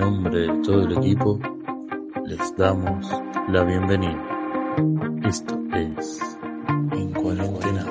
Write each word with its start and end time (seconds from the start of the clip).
En 0.00 0.06
nombre 0.06 0.40
de 0.40 0.62
todo 0.62 0.82
el 0.84 0.96
equipo, 0.96 1.38
les 2.24 2.56
damos 2.56 3.06
la 3.48 3.64
bienvenida. 3.64 4.24
Esto 5.28 5.60
es 5.74 6.18
En 6.92 7.12
Cuarentena. 7.12 7.86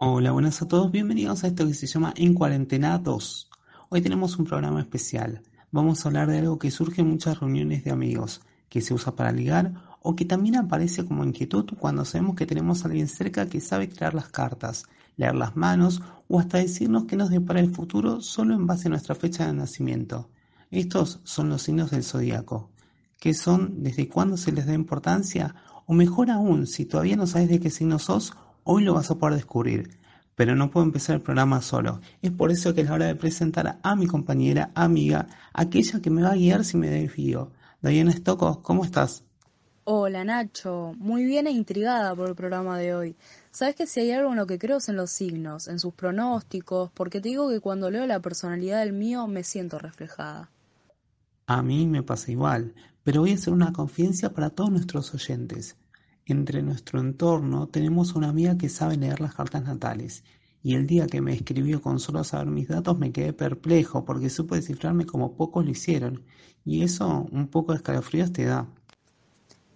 Hola, 0.00 0.32
buenas 0.32 0.60
a 0.60 0.68
todos, 0.68 0.92
bienvenidos 0.92 1.44
a 1.44 1.46
esto 1.46 1.66
que 1.66 1.72
se 1.72 1.86
llama 1.86 2.12
En 2.14 2.34
Cuarentena 2.34 2.98
2. 2.98 3.50
Hoy 3.88 4.02
tenemos 4.02 4.38
un 4.38 4.44
programa 4.44 4.82
especial 4.82 5.40
vamos 5.74 6.04
a 6.04 6.08
hablar 6.08 6.28
de 6.28 6.38
algo 6.38 6.56
que 6.56 6.70
surge 6.70 7.00
en 7.00 7.08
muchas 7.08 7.40
reuniones 7.40 7.82
de 7.82 7.90
amigos, 7.90 8.42
que 8.68 8.80
se 8.80 8.94
usa 8.94 9.16
para 9.16 9.32
ligar 9.32 9.72
o 10.02 10.14
que 10.14 10.24
también 10.24 10.54
aparece 10.54 11.04
como 11.04 11.24
inquietud 11.24 11.64
cuando 11.80 12.04
sabemos 12.04 12.36
que 12.36 12.46
tenemos 12.46 12.84
a 12.84 12.88
alguien 12.88 13.08
cerca 13.08 13.48
que 13.48 13.60
sabe 13.60 13.88
crear 13.88 14.14
las 14.14 14.28
cartas, 14.28 14.84
leer 15.16 15.34
las 15.34 15.56
manos 15.56 16.02
o 16.28 16.40
hasta 16.40 16.58
decirnos 16.58 17.04
qué 17.04 17.16
nos 17.16 17.30
depara 17.30 17.60
el 17.60 17.74
futuro 17.74 18.20
solo 18.20 18.54
en 18.54 18.66
base 18.66 18.88
a 18.88 18.90
nuestra 18.90 19.14
fecha 19.14 19.46
de 19.46 19.52
nacimiento. 19.52 20.28
Estos 20.70 21.20
son 21.24 21.48
los 21.48 21.62
signos 21.62 21.90
del 21.90 22.04
zodíaco. 22.04 22.70
¿Qué 23.20 23.34
son? 23.34 23.82
¿Desde 23.82 24.08
cuándo 24.08 24.36
se 24.36 24.52
les 24.52 24.66
da 24.66 24.74
importancia? 24.74 25.54
O 25.86 25.94
mejor 25.94 26.30
aún, 26.30 26.66
si 26.66 26.84
todavía 26.84 27.16
no 27.16 27.26
sabes 27.26 27.48
de 27.48 27.60
qué 27.60 27.70
signo 27.70 27.98
sos, 27.98 28.34
hoy 28.64 28.84
lo 28.84 28.94
vas 28.94 29.10
a 29.10 29.18
poder 29.18 29.36
descubrir 29.36 30.04
pero 30.34 30.56
no 30.56 30.70
puedo 30.70 30.84
empezar 30.84 31.16
el 31.16 31.22
programa 31.22 31.62
solo. 31.62 32.00
Es 32.22 32.30
por 32.30 32.50
eso 32.50 32.74
que 32.74 32.82
es 32.82 32.88
la 32.88 32.94
hora 32.94 33.06
de 33.06 33.14
presentar 33.14 33.78
a 33.82 33.96
mi 33.96 34.06
compañera, 34.06 34.70
amiga, 34.74 35.26
aquella 35.52 36.00
que 36.00 36.10
me 36.10 36.22
va 36.22 36.32
a 36.32 36.36
guiar 36.36 36.64
si 36.64 36.76
me 36.76 36.88
desvío. 36.88 37.50
Diana 37.82 38.10
Estocco, 38.10 38.62
¿cómo 38.62 38.84
estás? 38.84 39.24
Hola 39.84 40.24
Nacho, 40.24 40.94
muy 40.96 41.24
bien 41.24 41.46
e 41.46 41.50
intrigada 41.50 42.14
por 42.14 42.28
el 42.28 42.34
programa 42.34 42.78
de 42.78 42.94
hoy. 42.94 43.16
Sabes 43.54 43.76
que 43.76 43.86
si 43.86 44.00
hay 44.00 44.10
algo 44.10 44.32
en 44.32 44.36
lo 44.36 44.48
que 44.48 44.58
creo 44.58 44.78
es 44.78 44.88
en 44.88 44.96
los 44.96 45.12
signos, 45.12 45.68
en 45.68 45.78
sus 45.78 45.94
pronósticos, 45.94 46.90
porque 46.90 47.20
te 47.20 47.28
digo 47.28 47.48
que 47.48 47.60
cuando 47.60 47.88
leo 47.88 48.04
la 48.04 48.18
personalidad 48.18 48.80
del 48.80 48.92
mío 48.92 49.28
me 49.28 49.44
siento 49.44 49.78
reflejada. 49.78 50.50
A 51.46 51.62
mí 51.62 51.86
me 51.86 52.02
pasa 52.02 52.32
igual, 52.32 52.74
pero 53.04 53.20
voy 53.20 53.30
a 53.30 53.34
hacer 53.34 53.52
una 53.52 53.72
confidencia 53.72 54.32
para 54.32 54.50
todos 54.50 54.72
nuestros 54.72 55.14
oyentes. 55.14 55.76
Entre 56.26 56.62
nuestro 56.62 56.98
entorno 56.98 57.68
tenemos 57.68 58.16
una 58.16 58.30
amiga 58.30 58.58
que 58.58 58.68
sabe 58.68 58.96
leer 58.96 59.20
las 59.20 59.36
cartas 59.36 59.62
natales, 59.62 60.24
y 60.60 60.74
el 60.74 60.88
día 60.88 61.06
que 61.06 61.20
me 61.20 61.32
escribió 61.32 61.80
con 61.80 62.00
solo 62.00 62.24
saber 62.24 62.48
mis 62.48 62.66
datos 62.66 62.98
me 62.98 63.12
quedé 63.12 63.32
perplejo 63.32 64.04
porque 64.04 64.30
supo 64.30 64.56
descifrarme 64.56 65.06
como 65.06 65.36
pocos 65.36 65.64
lo 65.64 65.70
hicieron, 65.70 66.24
y 66.64 66.82
eso 66.82 67.28
un 67.30 67.46
poco 67.46 67.70
de 67.70 67.76
escalofríos 67.76 68.32
te 68.32 68.46
da. 68.46 68.66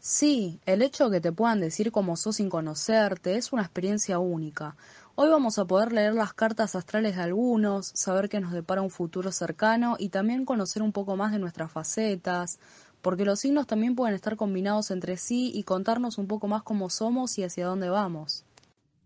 Sí, 0.01 0.61
el 0.65 0.83
hecho 0.83 1.09
de 1.09 1.17
que 1.17 1.21
te 1.21 1.33
puedan 1.33 1.61
decir 1.61 1.91
cómo 1.91 2.17
sos 2.17 2.37
sin 2.37 2.49
conocerte 2.49 3.37
es 3.37 3.53
una 3.53 3.63
experiencia 3.63 4.21
única. 4.21 4.77
Hoy 5.17 5.29
vamos 5.29 5.59
a 5.59 5.65
poder 5.65 5.93
leer 5.93 6.15
las 6.15 6.33
cartas 6.33 6.77
astrales 6.77 7.17
de 7.17 7.23
algunos, 7.23 7.91
saber 7.95 8.29
qué 8.29 8.41
nos 8.41 8.53
depara 8.53 8.81
un 8.81 8.91
futuro 8.91 9.33
cercano 9.33 9.97
y 9.99 10.11
también 10.11 10.45
conocer 10.45 10.83
un 10.83 10.93
poco 10.93 11.17
más 11.17 11.33
de 11.33 11.41
nuestras 11.41 11.73
facetas, 11.73 12.61
porque 13.03 13.25
los 13.25 13.41
signos 13.41 13.67
también 13.67 13.97
pueden 13.97 14.15
estar 14.15 14.37
combinados 14.37 14.93
entre 14.93 15.17
sí 15.17 15.51
y 15.53 15.65
contarnos 15.65 16.19
un 16.19 16.29
poco 16.29 16.47
más 16.47 16.63
cómo 16.63 16.91
somos 16.91 17.37
y 17.39 17.43
hacia 17.43 17.67
dónde 17.67 17.89
vamos. 17.89 18.45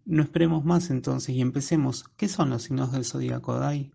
No 0.05 0.23
esperemos 0.23 0.65
más 0.65 0.91
entonces 0.91 1.35
y 1.35 1.41
empecemos. 1.41 2.05
¿Qué 2.19 2.29
son 2.29 2.51
los 2.51 2.65
signos 2.65 2.93
del 2.93 3.07
zodíaco, 3.07 3.59
Dai? 3.59 3.93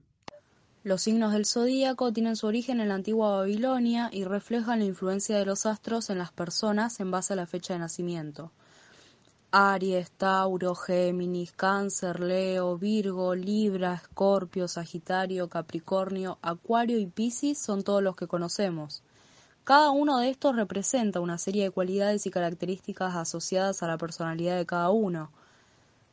Los 0.83 1.01
signos 1.01 1.33
del 1.33 1.45
zodíaco 1.45 2.13
tienen 2.13 2.35
su 2.35 2.47
origen 2.47 2.79
en 2.79 2.89
la 2.89 2.95
antigua 2.95 3.37
Babilonia 3.37 4.09
y 4.11 4.23
reflejan 4.23 4.79
la 4.79 4.85
influencia 4.85 5.37
de 5.37 5.45
los 5.45 5.65
astros 5.65 6.09
en 6.09 6.17
las 6.17 6.31
personas 6.31 6.99
en 6.99 7.11
base 7.11 7.33
a 7.33 7.35
la 7.35 7.45
fecha 7.45 7.73
de 7.73 7.79
nacimiento. 7.79 8.51
Aries, 9.51 10.11
Tauro, 10.11 10.75
Géminis, 10.75 11.51
Cáncer, 11.53 12.19
Leo, 12.19 12.77
Virgo, 12.77 13.33
Libra, 13.33 13.95
Escorpio, 13.95 14.67
Sagitario, 14.67 15.47
Capricornio, 15.47 16.37
Acuario 16.41 16.99
y 16.99 17.07
Piscis 17.07 17.57
son 17.57 17.83
todos 17.83 18.03
los 18.03 18.15
que 18.15 18.27
conocemos. 18.27 19.03
Cada 19.63 19.91
uno 19.91 20.19
de 20.19 20.29
estos 20.29 20.55
representa 20.55 21.19
una 21.19 21.37
serie 21.37 21.63
de 21.63 21.71
cualidades 21.71 22.25
y 22.25 22.29
características 22.29 23.15
asociadas 23.15 23.83
a 23.83 23.87
la 23.87 23.97
personalidad 23.97 24.57
de 24.57 24.65
cada 24.65 24.89
uno. 24.91 25.31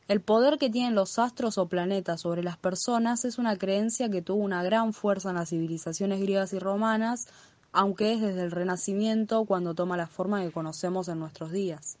El 0.07 0.21
poder 0.21 0.59
que 0.59 0.69
tienen 0.69 0.93
los 0.93 1.17
astros 1.17 1.57
o 1.57 1.67
planetas 1.67 2.21
sobre 2.21 2.43
las 2.43 2.57
personas 2.57 3.25
es 3.25 3.39
una 3.39 3.57
creencia 3.57 4.09
que 4.09 4.21
tuvo 4.21 4.43
una 4.43 4.61
gran 4.61 4.93
fuerza 4.93 5.29
en 5.29 5.35
las 5.35 5.49
civilizaciones 5.49 6.21
griegas 6.21 6.53
y 6.53 6.59
romanas, 6.59 7.27
aunque 7.71 8.13
es 8.13 8.21
desde 8.21 8.43
el 8.43 8.51
Renacimiento 8.51 9.45
cuando 9.45 9.73
toma 9.73 9.97
la 9.97 10.05
forma 10.05 10.43
que 10.43 10.51
conocemos 10.51 11.07
en 11.07 11.19
nuestros 11.19 11.51
días. 11.51 11.97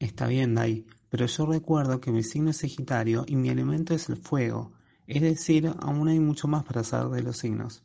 Está 0.00 0.26
bien, 0.26 0.56
Dai, 0.56 0.84
pero 1.10 1.26
yo 1.26 1.46
recuerdo 1.46 2.00
que 2.00 2.10
mi 2.10 2.24
signo 2.24 2.50
es 2.50 2.56
Sagitario 2.56 3.24
y 3.28 3.36
mi 3.36 3.50
elemento 3.50 3.94
es 3.94 4.08
el 4.08 4.16
fuego, 4.16 4.72
es 5.06 5.22
decir, 5.22 5.72
aún 5.78 6.08
hay 6.08 6.18
mucho 6.18 6.48
más 6.48 6.64
para 6.64 6.82
saber 6.82 7.12
de 7.12 7.22
los 7.22 7.36
signos. 7.36 7.84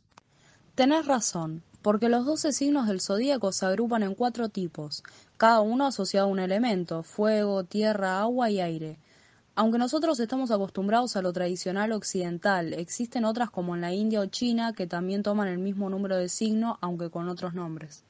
Tenés 0.74 1.06
razón, 1.06 1.62
porque 1.80 2.08
los 2.08 2.26
doce 2.26 2.52
signos 2.52 2.88
del 2.88 3.00
zodíaco 3.00 3.52
se 3.52 3.66
agrupan 3.66 4.02
en 4.02 4.16
cuatro 4.16 4.48
tipos, 4.48 5.04
cada 5.36 5.60
uno 5.60 5.86
asociado 5.86 6.26
a 6.26 6.30
un 6.30 6.40
elemento, 6.40 7.04
fuego, 7.04 7.62
tierra, 7.62 8.20
agua 8.20 8.50
y 8.50 8.60
aire. 8.60 8.98
Aunque 9.58 9.78
nosotros 9.78 10.20
estamos 10.20 10.52
acostumbrados 10.52 11.16
a 11.16 11.20
lo 11.20 11.32
tradicional 11.32 11.90
occidental, 11.90 12.74
existen 12.74 13.24
otras 13.24 13.50
como 13.50 13.74
en 13.74 13.80
la 13.80 13.92
India 13.92 14.20
o 14.20 14.26
China 14.26 14.72
que 14.72 14.86
también 14.86 15.24
toman 15.24 15.48
el 15.48 15.58
mismo 15.58 15.90
número 15.90 16.16
de 16.16 16.28
signo, 16.28 16.78
aunque 16.80 17.10
con 17.10 17.28
otros 17.28 17.54
nombres. 17.54 18.04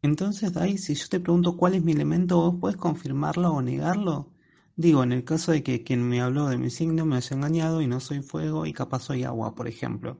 Entonces, 0.00 0.50
Dai, 0.54 0.78
si 0.78 0.94
yo 0.94 1.08
te 1.10 1.20
pregunto 1.20 1.58
cuál 1.58 1.74
es 1.74 1.84
mi 1.84 1.92
elemento, 1.92 2.40
¿vos 2.40 2.54
puedes 2.58 2.78
confirmarlo 2.78 3.52
o 3.52 3.60
negarlo? 3.60 4.28
Digo, 4.74 5.02
en 5.02 5.12
el 5.12 5.24
caso 5.24 5.52
de 5.52 5.62
que 5.62 5.84
quien 5.84 6.08
me 6.08 6.22
habló 6.22 6.46
de 6.46 6.56
mi 6.56 6.70
signo 6.70 7.04
me 7.04 7.16
haya 7.16 7.36
engañado 7.36 7.82
y 7.82 7.86
no 7.86 8.00
soy 8.00 8.22
fuego 8.22 8.64
y 8.64 8.72
capaz 8.72 9.00
soy 9.00 9.24
agua, 9.24 9.54
por 9.54 9.68
ejemplo. 9.68 10.16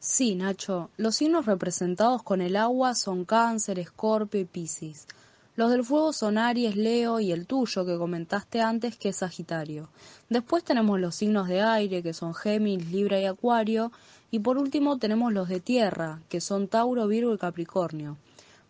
Sí, 0.00 0.34
Nacho, 0.34 0.90
los 0.98 1.16
signos 1.16 1.46
representados 1.46 2.22
con 2.22 2.42
el 2.42 2.56
agua 2.56 2.94
son 2.94 3.24
Cáncer, 3.24 3.78
Escorpio 3.78 4.38
y 4.38 4.44
Piscis. 4.44 5.06
Los 5.56 5.70
del 5.70 5.84
fuego 5.84 6.12
son 6.12 6.36
Aries, 6.36 6.74
Leo 6.74 7.20
y 7.20 7.30
el 7.30 7.46
tuyo 7.46 7.86
que 7.86 7.96
comentaste 7.96 8.60
antes 8.60 8.96
que 8.96 9.10
es 9.10 9.16
Sagitario. 9.16 9.88
Después 10.28 10.64
tenemos 10.64 10.98
los 10.98 11.14
signos 11.14 11.46
de 11.46 11.62
aire 11.62 12.02
que 12.02 12.12
son 12.12 12.34
Géminis, 12.34 12.90
Libra 12.90 13.20
y 13.20 13.26
Acuario. 13.26 13.92
Y 14.32 14.40
por 14.40 14.58
último 14.58 14.98
tenemos 14.98 15.32
los 15.32 15.48
de 15.48 15.60
tierra 15.60 16.20
que 16.28 16.40
son 16.40 16.66
Tauro, 16.66 17.06
Virgo 17.06 17.32
y 17.32 17.38
Capricornio. 17.38 18.16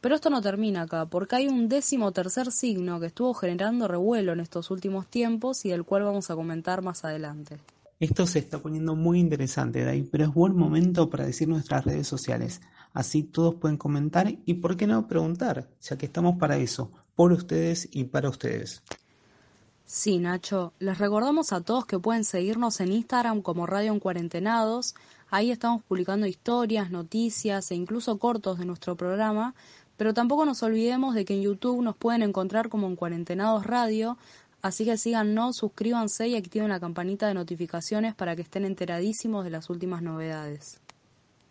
Pero 0.03 0.15
esto 0.15 0.29
no 0.29 0.43
termina 0.43 0.83
acá, 0.83 1.07
porque 1.07 1.37
hay 1.37 1.47
un 1.47 1.71
décimo 1.71 2.13
tercer 2.13 2.53
signo 2.53 3.01
que 3.01 3.07
estuvo 3.07 3.33
generando 3.33 3.89
revuelo 3.89 4.35
en 4.35 4.41
estos 4.41 4.71
últimos 4.71 5.07
tiempos 5.07 5.65
y 5.65 5.71
del 5.71 5.85
cual 5.85 6.03
vamos 6.03 6.29
a 6.31 6.35
comentar 6.35 6.83
más 6.83 7.07
adelante. 7.07 7.59
Esto 7.99 8.27
se 8.27 8.41
está 8.41 8.59
poniendo 8.59 8.95
muy 8.95 9.19
interesante, 9.19 9.83
Dai, 9.83 10.03
pero 10.03 10.25
es 10.25 10.35
buen 10.35 10.55
momento 10.55 11.09
para 11.09 11.25
decir 11.25 11.49
nuestras 11.49 11.87
redes 11.87 12.07
sociales. 12.07 12.61
Así 12.95 13.25
todos 13.25 13.57
pueden 13.57 13.77
comentar 13.77 14.33
y, 14.47 14.55
¿por 14.55 14.77
qué 14.77 14.87
no 14.87 15.07
preguntar? 15.07 15.69
Ya 15.83 15.99
que 15.99 16.07
estamos 16.07 16.37
para 16.39 16.57
eso, 16.57 16.91
por 17.15 17.33
ustedes 17.33 17.89
y 17.93 18.05
para 18.05 18.31
ustedes. 18.31 18.83
Sí, 19.85 20.19
Nacho. 20.19 20.73
Les 20.79 20.97
recordamos 20.97 21.53
a 21.53 21.61
todos 21.61 21.85
que 21.85 21.99
pueden 21.99 22.25
seguirnos 22.25 22.81
en 22.81 22.93
Instagram 22.93 23.43
como 23.43 23.67
Radio 23.67 23.93
en 23.93 24.01
Cuarentenados. 24.01 24.95
Ahí 25.29 25.51
estamos 25.51 25.83
publicando 25.83 26.27
historias, 26.27 26.91
noticias 26.91 27.71
e 27.71 27.75
incluso 27.75 28.19
cortos 28.19 28.59
de 28.59 28.65
nuestro 28.65 28.97
programa. 28.97 29.55
Pero 29.97 30.15
tampoco 30.15 30.47
nos 30.47 30.63
olvidemos 30.63 31.15
de 31.15 31.25
que 31.25 31.35
en 31.35 31.43
YouTube 31.43 31.83
nos 31.83 31.97
pueden 31.97 32.23
encontrar 32.23 32.69
como 32.69 32.87
en 32.87 32.97
Cuarentenados 32.97 33.67
Radio, 33.67 34.17
Así 34.65 34.87
que 34.87 34.97
síganos, 34.97 35.57
suscríbanse 35.57 36.27
y 36.27 36.37
activen 36.37 36.71
la 36.71 36.81
campanita 36.81 37.29
de 37.29 37.35
notificaciones 37.35 38.15
para 38.15 38.35
que 38.35 38.41
estén 38.41 38.65
enteradísimos 38.65 39.45
de 39.45 39.51
las 39.51 39.69
últimas 39.69 40.01
novedades. 40.01 40.81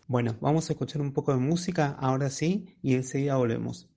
Bueno, 0.06 0.36
vamos 0.40 0.68
a 0.68 0.74
escuchar 0.74 1.00
un 1.00 1.12
poco 1.12 1.32
de 1.32 1.38
música 1.38 1.96
ahora 1.98 2.28
sí 2.28 2.76
y 2.82 2.94
enseguida 2.94 3.36
volvemos. 3.36 3.88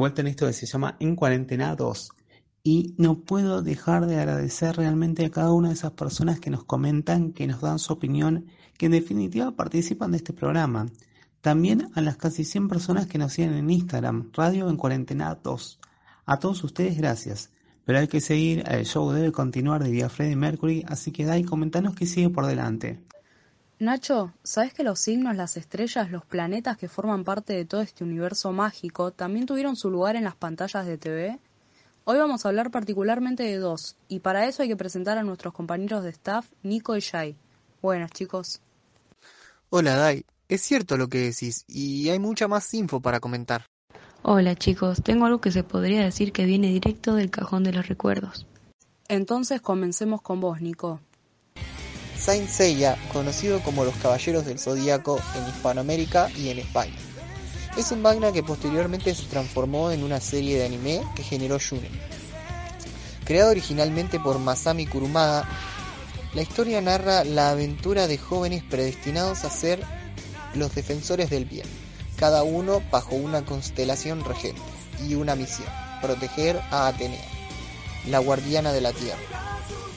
Vuelta 0.00 0.22
en 0.22 0.28
esto 0.28 0.46
que 0.46 0.54
se 0.54 0.66
llama 0.66 0.96
En 0.98 1.14
Cuarentena 1.14 1.76
2 1.76 2.10
y 2.62 2.94
no 2.98 3.20
puedo 3.20 3.62
dejar 3.62 4.06
de 4.06 4.16
agradecer 4.16 4.76
realmente 4.76 5.24
a 5.24 5.30
cada 5.30 5.52
una 5.52 5.68
de 5.68 5.74
esas 5.74 5.92
personas 5.92 6.40
que 6.40 6.50
nos 6.50 6.64
comentan, 6.64 7.32
que 7.32 7.46
nos 7.46 7.60
dan 7.60 7.78
su 7.78 7.92
opinión, 7.92 8.46
que 8.78 8.86
en 8.86 8.92
definitiva 8.92 9.52
participan 9.52 10.10
de 10.10 10.16
este 10.16 10.32
programa. 10.32 10.86
También 11.42 11.90
a 11.94 12.00
las 12.00 12.16
casi 12.16 12.44
100 12.44 12.68
personas 12.68 13.06
que 13.06 13.18
nos 13.18 13.34
siguen 13.34 13.54
en 13.54 13.70
Instagram, 13.70 14.30
Radio 14.32 14.68
en 14.70 14.76
Cuarentena 14.76 15.38
2. 15.42 15.80
A 16.26 16.38
todos 16.38 16.64
ustedes 16.64 16.96
gracias. 16.96 17.50
Pero 17.84 17.98
hay 17.98 18.08
que 18.08 18.20
seguir, 18.20 18.62
el 18.68 18.86
show 18.86 19.10
debe 19.10 19.32
continuar, 19.32 19.84
diría 19.84 20.08
Freddie 20.08 20.36
Mercury, 20.36 20.84
así 20.86 21.12
que 21.12 21.24
Dai, 21.24 21.44
comentanos 21.44 21.94
qué 21.94 22.06
sigue 22.06 22.30
por 22.30 22.46
delante. 22.46 23.00
Nacho, 23.80 24.34
¿sabes 24.42 24.74
que 24.74 24.84
los 24.84 25.00
signos, 25.00 25.34
las 25.36 25.56
estrellas, 25.56 26.10
los 26.10 26.26
planetas 26.26 26.76
que 26.76 26.86
forman 26.86 27.24
parte 27.24 27.54
de 27.54 27.64
todo 27.64 27.80
este 27.80 28.04
universo 28.04 28.52
mágico 28.52 29.10
también 29.10 29.46
tuvieron 29.46 29.74
su 29.74 29.88
lugar 29.88 30.16
en 30.16 30.24
las 30.24 30.36
pantallas 30.36 30.84
de 30.84 30.98
TV? 30.98 31.38
Hoy 32.04 32.18
vamos 32.18 32.44
a 32.44 32.50
hablar 32.50 32.70
particularmente 32.70 33.42
de 33.42 33.56
dos, 33.56 33.96
y 34.06 34.20
para 34.20 34.46
eso 34.46 34.62
hay 34.62 34.68
que 34.68 34.76
presentar 34.76 35.16
a 35.16 35.22
nuestros 35.22 35.54
compañeros 35.54 36.04
de 36.04 36.10
staff, 36.10 36.46
Nico 36.62 36.94
y 36.94 37.00
Jai. 37.00 37.36
Buenas, 37.80 38.10
chicos. 38.10 38.60
Hola, 39.70 39.96
Dai. 39.96 40.26
Es 40.50 40.60
cierto 40.60 40.98
lo 40.98 41.08
que 41.08 41.20
decís, 41.20 41.64
y 41.66 42.10
hay 42.10 42.18
mucha 42.18 42.48
más 42.48 42.74
info 42.74 43.00
para 43.00 43.18
comentar. 43.18 43.64
Hola, 44.20 44.56
chicos. 44.56 45.02
Tengo 45.02 45.24
algo 45.24 45.40
que 45.40 45.52
se 45.52 45.64
podría 45.64 46.04
decir 46.04 46.32
que 46.32 46.44
viene 46.44 46.68
directo 46.68 47.14
del 47.14 47.30
cajón 47.30 47.64
de 47.64 47.72
los 47.72 47.88
recuerdos. 47.88 48.46
Entonces 49.08 49.62
comencemos 49.62 50.20
con 50.20 50.38
vos, 50.38 50.60
Nico. 50.60 51.00
Saint 52.20 52.48
Seiya, 52.48 52.98
conocido 53.12 53.62
como 53.62 53.84
los 53.84 53.96
Caballeros 53.96 54.44
del 54.44 54.58
Zodíaco 54.58 55.18
en 55.34 55.48
Hispanoamérica 55.48 56.30
y 56.36 56.50
en 56.50 56.58
España. 56.58 56.96
Es 57.78 57.92
un 57.92 58.02
manga 58.02 58.30
que 58.30 58.42
posteriormente 58.42 59.14
se 59.14 59.24
transformó 59.24 59.90
en 59.90 60.02
una 60.02 60.20
serie 60.20 60.58
de 60.58 60.66
anime 60.66 61.02
que 61.16 61.22
generó 61.22 61.58
Shunen. 61.58 61.90
Creado 63.24 63.50
originalmente 63.50 64.20
por 64.20 64.38
Masami 64.38 64.86
Kurumada, 64.86 65.48
la 66.34 66.42
historia 66.42 66.80
narra 66.82 67.24
la 67.24 67.50
aventura 67.50 68.06
de 68.06 68.18
jóvenes 68.18 68.62
predestinados 68.64 69.44
a 69.44 69.50
ser 69.50 69.82
los 70.54 70.74
defensores 70.74 71.30
del 71.30 71.46
bien, 71.46 71.66
cada 72.16 72.42
uno 72.42 72.82
bajo 72.90 73.16
una 73.16 73.44
constelación 73.44 74.24
regente 74.24 74.60
y 75.08 75.14
una 75.14 75.36
misión, 75.36 75.68
proteger 76.02 76.60
a 76.70 76.88
Atenea, 76.88 77.24
la 78.08 78.18
guardiana 78.18 78.72
de 78.72 78.80
la 78.82 78.92
tierra. 78.92 79.49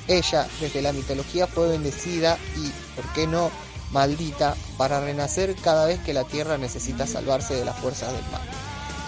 Ella, 0.08 0.48
desde 0.60 0.82
la 0.82 0.94
mitología, 0.94 1.48
fue 1.48 1.70
bendecida 1.70 2.38
y, 2.58 2.70
¿por 2.96 3.06
qué 3.14 3.28
no?, 3.28 3.52
maldita 3.92 4.56
para 4.78 5.00
renacer 5.00 5.56
cada 5.56 5.86
vez 5.86 6.00
que 6.00 6.14
la 6.14 6.24
Tierra 6.24 6.58
necesita 6.58 7.06
salvarse 7.06 7.54
de 7.54 7.64
las 7.64 7.78
fuerzas 7.78 8.12
del 8.12 8.24
mal. 8.32 8.42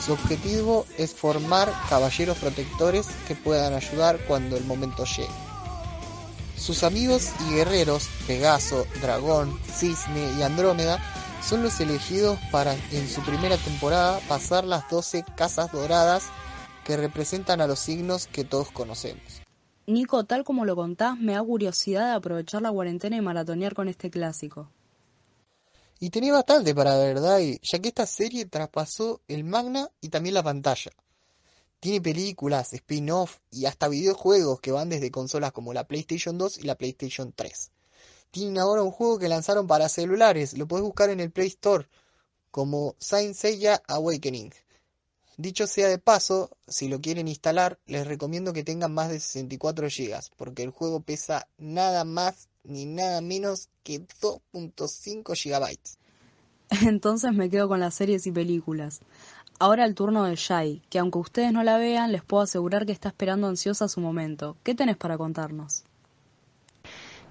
Su 0.06 0.14
objetivo 0.14 0.86
es 0.98 1.14
formar 1.16 1.74
caballeros 1.90 2.38
protectores 2.38 3.08
que 3.28 3.36
puedan 3.36 3.74
ayudar 3.74 4.20
cuando 4.28 4.56
el 4.56 4.64
momento 4.64 5.04
llegue. 5.06 5.28
Sus 6.56 6.84
amigos 6.84 7.32
y 7.48 7.56
guerreros, 7.56 8.08
Pegaso, 8.28 8.86
Dragón, 9.02 9.60
Cisne 9.74 10.32
y 10.38 10.44
Andrómeda, 10.44 11.00
son 11.44 11.64
los 11.64 11.80
elegidos 11.80 12.40
para 12.52 12.76
en 12.92 13.10
su 13.10 13.22
primera 13.22 13.58
temporada 13.58 14.20
pasar 14.28 14.64
las 14.64 14.90
12 14.90 15.26
casas 15.36 15.72
doradas 15.72 16.26
que 16.84 16.98
representan 16.98 17.62
a 17.62 17.68
los 17.68 17.80
signos 17.80 18.28
que 18.28 18.44
todos 18.44 18.72
conocemos. 18.72 19.45
Nico, 19.88 20.24
tal 20.26 20.44
como 20.44 20.66
lo 20.66 20.76
contás, 20.76 21.18
me 21.20 21.34
da 21.34 21.44
curiosidad 21.44 22.10
de 22.10 22.16
aprovechar 22.16 22.62
la 22.62 22.72
cuarentena 22.72 23.18
y 23.18 23.22
maratonear 23.22 23.76
con 23.76 23.88
este 23.88 24.10
clásico. 24.10 24.72
Y 26.00 26.10
tenía 26.10 26.34
bastante 26.34 26.74
para 26.74 26.98
verdad, 26.98 27.40
ya 27.62 27.80
que 27.80 27.88
esta 27.90 28.06
serie 28.06 28.46
traspasó 28.46 29.22
el 29.28 29.44
magna 29.44 29.90
y 30.02 30.10
también 30.10 30.34
la 30.34 30.44
pantalla. 30.44 30.92
Tiene 31.80 32.02
películas, 32.02 32.74
spin-off 32.74 33.38
y 33.52 33.66
hasta 33.66 33.88
videojuegos 33.88 34.60
que 34.60 34.72
van 34.72 34.90
desde 34.90 35.12
consolas 35.12 35.52
como 35.52 35.72
la 35.72 35.88
PlayStation 35.88 36.38
2 36.38 36.58
y 36.58 36.64
la 36.64 36.76
PlayStation 36.76 37.32
3. 37.32 37.72
Tienen 38.32 38.58
ahora 38.58 38.82
un 38.82 38.92
juego 38.92 39.20
que 39.20 39.30
lanzaron 39.30 39.68
para 39.68 39.88
celulares, 39.88 40.58
lo 40.58 40.68
podés 40.68 40.84
buscar 40.84 41.12
en 41.12 41.20
el 41.20 41.32
Play 41.32 41.48
Store 41.48 41.88
como 42.50 42.96
Saint 43.00 43.36
Seiya 43.36 43.84
Awakening. 43.88 44.52
Dicho 45.38 45.68
sea 45.68 45.90
de 45.90 45.98
paso, 45.98 46.50
si 46.68 46.88
lo 46.88 47.02
quieren 47.02 47.28
instalar, 47.28 47.78
les 47.88 48.08
recomiendo 48.08 48.54
que 48.54 48.64
tengan 48.64 48.94
más 48.94 49.10
de 49.10 49.20
64 49.20 49.88
GB, 49.88 50.20
porque 50.38 50.64
el 50.64 50.70
juego 50.70 51.02
pesa 51.02 51.48
nada 51.58 52.06
más 52.06 52.48
ni 52.64 52.86
nada 52.86 53.22
menos 53.22 53.70
que 53.84 54.02
2.5 54.02 55.36
GB. 55.36 55.78
Entonces 56.88 57.34
me 57.34 57.50
quedo 57.50 57.68
con 57.68 57.80
las 57.80 57.96
series 57.96 58.26
y 58.28 58.32
películas. 58.32 59.02
Ahora 59.60 59.86
el 59.86 59.96
turno 59.96 60.26
de 60.26 60.36
Shai, 60.36 60.82
que 60.90 61.00
aunque 61.00 61.20
ustedes 61.20 61.54
no 61.54 61.64
la 61.64 61.78
vean, 61.78 62.12
les 62.12 62.24
puedo 62.24 62.44
asegurar 62.44 62.86
que 62.86 62.92
está 62.92 63.10
esperando 63.10 63.48
ansiosa 63.48 63.88
su 63.88 64.02
momento. 64.02 64.58
¿Qué 64.64 64.76
tenés 64.76 64.98
para 64.98 65.18
contarnos? 65.18 65.84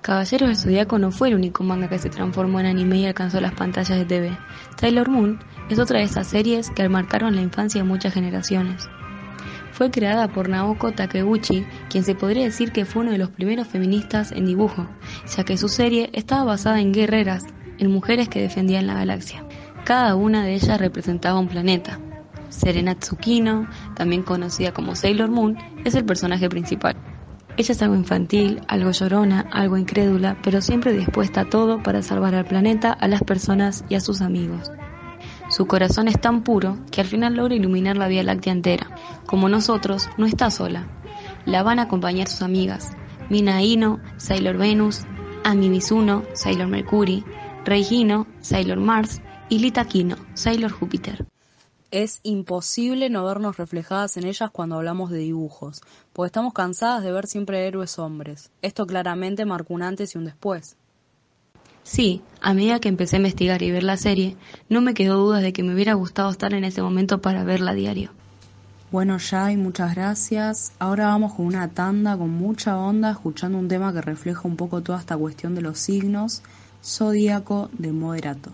Caballeros 0.04 0.48
del 0.48 0.56
Zodíaco 0.58 0.98
no 0.98 1.10
fue 1.10 1.28
el 1.28 1.34
único 1.34 1.64
manga 1.64 1.88
que 1.88 1.98
se 1.98 2.10
transformó 2.10 2.60
en 2.60 2.66
anime 2.66 2.98
y 2.98 3.06
alcanzó 3.06 3.40
las 3.40 3.54
pantallas 3.54 3.98
de 3.98 4.04
TV. 4.04 4.36
Sailor 4.78 5.08
Moon 5.08 5.38
es 5.70 5.78
otra 5.78 6.00
de 6.00 6.04
esas 6.04 6.26
series 6.26 6.68
que 6.68 6.86
marcaron 6.90 7.34
la 7.34 7.40
infancia 7.40 7.80
de 7.80 7.88
muchas 7.88 8.12
generaciones. 8.12 8.86
Fue 9.72 9.90
creada 9.90 10.28
por 10.28 10.50
Naoko 10.50 10.92
Takeuchi, 10.92 11.64
quien 11.88 12.04
se 12.04 12.14
podría 12.14 12.44
decir 12.44 12.70
que 12.70 12.84
fue 12.84 13.00
uno 13.00 13.12
de 13.12 13.18
los 13.18 13.30
primeros 13.30 13.66
feministas 13.66 14.30
en 14.32 14.44
dibujo, 14.44 14.86
ya 15.34 15.42
que 15.44 15.56
su 15.56 15.70
serie 15.70 16.10
estaba 16.12 16.44
basada 16.44 16.82
en 16.82 16.92
guerreras, 16.92 17.42
en 17.78 17.90
mujeres 17.90 18.28
que 18.28 18.42
defendían 18.42 18.86
la 18.86 18.92
galaxia. 18.96 19.42
Cada 19.84 20.16
una 20.16 20.44
de 20.44 20.52
ellas 20.52 20.78
representaba 20.78 21.38
un 21.38 21.48
planeta. 21.48 21.98
Serena 22.50 22.94
Tsukino, 22.94 23.66
también 23.94 24.22
conocida 24.22 24.72
como 24.74 24.96
Sailor 24.96 25.30
Moon, 25.30 25.56
es 25.82 25.94
el 25.94 26.04
personaje 26.04 26.50
principal. 26.50 26.94
Ella 27.56 27.72
es 27.72 27.82
algo 27.82 27.94
infantil, 27.94 28.60
algo 28.66 28.90
llorona, 28.90 29.46
algo 29.52 29.76
incrédula, 29.76 30.36
pero 30.42 30.60
siempre 30.60 30.92
dispuesta 30.92 31.42
a 31.42 31.48
todo 31.48 31.82
para 31.82 32.02
salvar 32.02 32.34
al 32.34 32.44
planeta, 32.44 32.92
a 32.92 33.06
las 33.06 33.22
personas 33.22 33.84
y 33.88 33.94
a 33.94 34.00
sus 34.00 34.22
amigos. 34.22 34.72
Su 35.48 35.66
corazón 35.66 36.08
es 36.08 36.20
tan 36.20 36.42
puro 36.42 36.78
que 36.90 37.00
al 37.00 37.06
final 37.06 37.34
logra 37.34 37.54
iluminar 37.54 37.96
la 37.96 38.08
Vía 38.08 38.24
Láctea 38.24 38.52
entera. 38.52 38.96
Como 39.26 39.48
nosotros, 39.48 40.08
no 40.18 40.26
está 40.26 40.50
sola. 40.50 40.88
La 41.44 41.62
van 41.62 41.78
a 41.78 41.82
acompañar 41.82 42.26
sus 42.26 42.42
amigas, 42.42 42.96
Mina 43.30 43.62
Ino, 43.62 44.00
Sailor 44.16 44.56
Venus, 44.56 45.04
Ami 45.44 45.68
Mizuno, 45.68 46.24
Sailor 46.32 46.66
Mercury, 46.66 47.24
Reihino, 47.64 48.26
Sailor 48.40 48.80
Mars 48.80 49.22
y 49.48 49.60
Lita 49.60 49.84
Kino, 49.84 50.16
Sailor 50.34 50.72
Júpiter. 50.72 51.24
Es 51.94 52.18
imposible 52.24 53.08
no 53.08 53.24
vernos 53.24 53.56
reflejadas 53.56 54.16
en 54.16 54.26
ellas 54.26 54.50
cuando 54.50 54.74
hablamos 54.74 55.12
de 55.12 55.18
dibujos, 55.18 55.80
porque 56.12 56.26
estamos 56.26 56.52
cansadas 56.52 57.04
de 57.04 57.12
ver 57.12 57.28
siempre 57.28 57.68
héroes 57.68 58.00
hombres. 58.00 58.50
Esto 58.62 58.84
claramente 58.84 59.44
marcó 59.44 59.74
un 59.74 59.82
antes 59.82 60.12
y 60.12 60.18
un 60.18 60.24
después. 60.24 60.76
Sí, 61.84 62.20
a 62.40 62.52
medida 62.52 62.80
que 62.80 62.88
empecé 62.88 63.14
a 63.14 63.18
investigar 63.18 63.62
y 63.62 63.70
ver 63.70 63.84
la 63.84 63.96
serie, 63.96 64.36
no 64.68 64.80
me 64.80 64.92
quedó 64.92 65.18
dudas 65.18 65.40
de 65.40 65.52
que 65.52 65.62
me 65.62 65.72
hubiera 65.72 65.94
gustado 65.94 66.32
estar 66.32 66.52
en 66.52 66.64
ese 66.64 66.82
momento 66.82 67.22
para 67.22 67.44
verla 67.44 67.70
a 67.70 67.74
diario. 67.74 68.10
Bueno, 68.90 69.18
Jai, 69.20 69.56
muchas 69.56 69.94
gracias. 69.94 70.72
Ahora 70.80 71.06
vamos 71.06 71.34
con 71.34 71.46
una 71.46 71.68
tanda 71.68 72.16
con 72.16 72.30
mucha 72.30 72.76
onda, 72.76 73.12
escuchando 73.12 73.56
un 73.56 73.68
tema 73.68 73.92
que 73.92 74.00
refleja 74.00 74.48
un 74.48 74.56
poco 74.56 74.82
toda 74.82 74.98
esta 74.98 75.16
cuestión 75.16 75.54
de 75.54 75.62
los 75.62 75.78
signos, 75.78 76.42
Zodíaco 76.82 77.70
de 77.72 77.92
Moderato. 77.92 78.50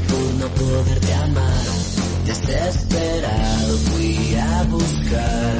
Por 0.00 0.34
no 0.40 0.48
poderte 0.48 1.14
amar. 1.14 1.66
Desesperado 2.26 3.78
fui 3.78 4.36
a 4.36 4.62
buscar 4.64 5.54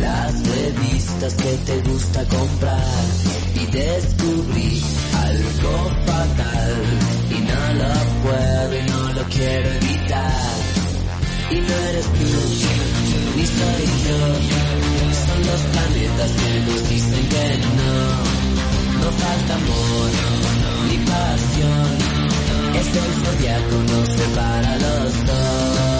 las 0.00 0.32
revistas 0.48 1.34
que 1.34 1.52
te 1.66 1.80
gusta 1.90 2.24
comprar 2.26 3.04
y 3.54 3.66
descubrí 3.72 4.82
algo 5.26 5.90
fatal 6.06 6.74
y 7.30 7.38
no 7.50 7.62
lo 7.80 7.94
puedo 8.22 8.78
y 8.78 8.90
no 8.90 9.12
lo 9.12 9.22
quiero 9.28 9.68
evitar. 9.70 10.54
Y 11.50 11.56
no 11.56 11.74
eres 11.90 12.06
tú, 12.06 12.32
ni 13.36 13.46
soy 13.46 13.84
yo, 14.06 14.20
son 15.24 15.40
los 15.50 15.60
planetas 15.72 16.30
que 16.32 16.60
nos 16.66 16.88
dicen 16.88 17.28
que 17.28 17.58
no. 17.78 18.44
No 19.00 19.10
falta 19.10 19.54
amor 19.54 20.10
ni 20.88 20.96
pasión. 20.98 22.33
Es 22.80 22.96
el 22.96 23.12
zodiaco, 23.24 23.76
nos 23.88 24.08
separa 24.08 24.78
los 24.78 25.26
dos. 25.26 25.93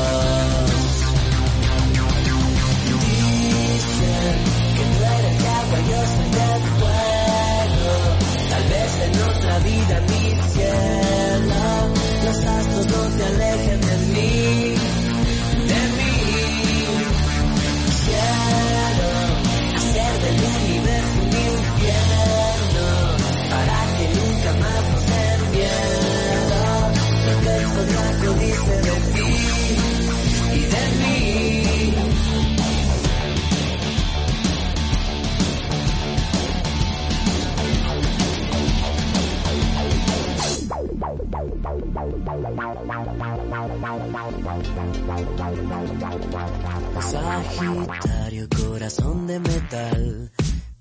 Sagitario, 47.01 48.49
corazón 48.49 49.27
de 49.27 49.41
metal. 49.41 50.33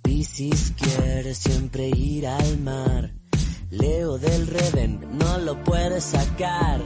Piscis 0.02 0.74
quiere 0.78 1.34
siempre 1.34 1.90
ir 1.90 2.28
al 2.28 2.60
mar. 2.60 3.14
Leo 3.70 4.18
del 4.18 4.48
Reven 4.48 5.18
no 5.18 5.38
lo 5.40 5.64
puede 5.64 6.00
sacar. 6.02 6.82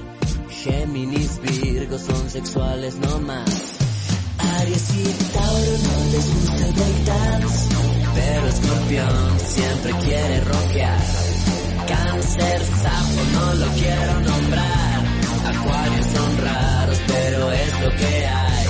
Géminis, 0.49 1.39
Virgo 1.41 1.97
son 1.97 2.29
sexuales 2.29 2.95
no 2.95 3.19
más. 3.19 3.77
Aries 4.37 4.89
y 4.95 5.33
Tauro 5.33 5.77
no 5.83 6.11
les 6.11 6.33
gusta 6.33 6.67
el 6.67 6.73
breakdance. 6.73 7.75
Pero 8.15 8.47
Escorpión 8.47 9.39
siempre 9.39 9.91
quiere 10.05 10.41
rockear. 10.41 11.05
Cáncer, 11.87 12.61
Sapo 12.61 13.21
no 13.33 13.53
lo 13.55 13.67
quiero 13.73 14.19
nombrar. 14.21 14.86
Acuarios 15.59 16.05
son 16.05 16.37
raros, 16.37 16.99
pero 17.07 17.51
es 17.51 17.81
lo 17.81 17.89
que 17.95 18.27
hay. 18.27 18.67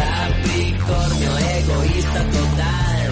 Capricornio, 0.00 1.38
egoísta 1.38 2.20
total. 2.36 3.10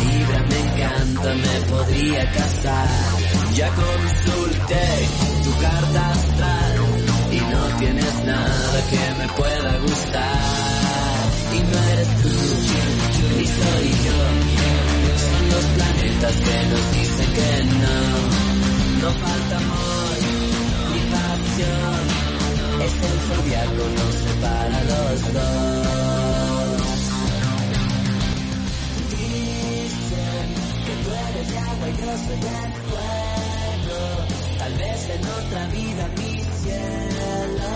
Libra 0.00 0.40
me 0.50 0.58
encanta, 0.60 1.34
me 1.34 1.60
podría 1.72 2.30
casar. 2.32 2.88
Ya 3.54 3.68
consulté 3.68 4.86
tu 5.44 5.52
carta 5.60 6.10
astral 6.10 6.74
y 7.32 7.40
no 7.40 7.78
tienes 7.78 8.24
nada 8.24 8.78
que 8.90 9.14
me 9.18 9.28
pueda 9.28 9.78
gustar. 9.78 10.74
Y 11.54 11.58
no 11.60 11.78
eres 11.92 12.08
tú, 12.22 12.28
ni 13.38 13.46
soy 13.46 13.88
yo. 14.06 14.20
Son 15.30 15.48
los 15.48 15.64
planetas 15.76 16.36
que 16.46 16.56
nos 16.70 16.92
dicen 16.92 17.32
que 17.38 17.64
no. 17.82 18.44
No 19.02 19.10
falta 19.12 19.56
amor 19.56 20.04
ni 20.92 21.00
pasión 21.10 22.13
es 22.84 22.92
el 22.92 23.18
zodiaco, 23.28 23.84
nos 23.98 24.14
separa 24.24 24.80
los 24.84 25.32
dos. 25.32 25.84
Dicen 29.10 30.46
que 30.86 30.94
tú 31.02 31.10
eres 31.28 31.46
de 31.50 31.58
agua 31.58 31.86
y 31.88 31.96
yo 32.00 32.10
soy 32.24 32.38
de 32.46 32.58
fuego. 32.88 34.00
Tal 34.58 34.74
vez 34.74 35.00
en 35.14 35.22
otra 35.40 35.62
vida, 35.68 36.04
mi 36.18 36.32
cielo, 36.60 37.72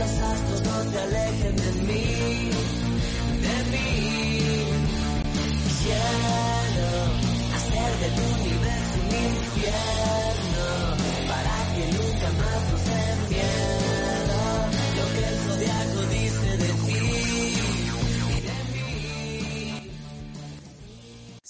los 0.00 0.12
astros 0.30 0.60
no 0.68 0.76
te 0.90 0.98
alejen 1.00 1.56
de 1.56 1.70
mí, 1.88 2.04
de 3.46 3.56
mí. 3.72 3.88
cielo. 5.80 6.90
hacer 7.56 7.90
del 8.02 8.16
universo 8.34 8.94
un 9.00 9.10
infierno 9.14 10.39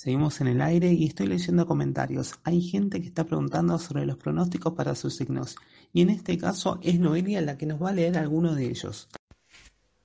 Seguimos 0.03 0.41
en 0.41 0.47
el 0.47 0.63
aire 0.63 0.95
y 0.95 1.05
estoy 1.05 1.27
leyendo 1.27 1.67
comentarios. 1.67 2.41
Hay 2.45 2.63
gente 2.63 3.03
que 3.03 3.09
está 3.09 3.25
preguntando 3.25 3.79
sobre 3.79 4.07
los 4.07 4.17
pronósticos 4.17 4.73
para 4.73 4.95
sus 4.95 5.17
signos 5.17 5.57
y 5.93 6.01
en 6.01 6.09
este 6.09 6.39
caso 6.39 6.79
es 6.83 6.99
Noelia 6.99 7.43
la 7.43 7.59
que 7.59 7.67
nos 7.67 7.83
va 7.83 7.91
a 7.91 7.93
leer 7.93 8.17
alguno 8.17 8.55
de 8.55 8.65
ellos. 8.65 9.11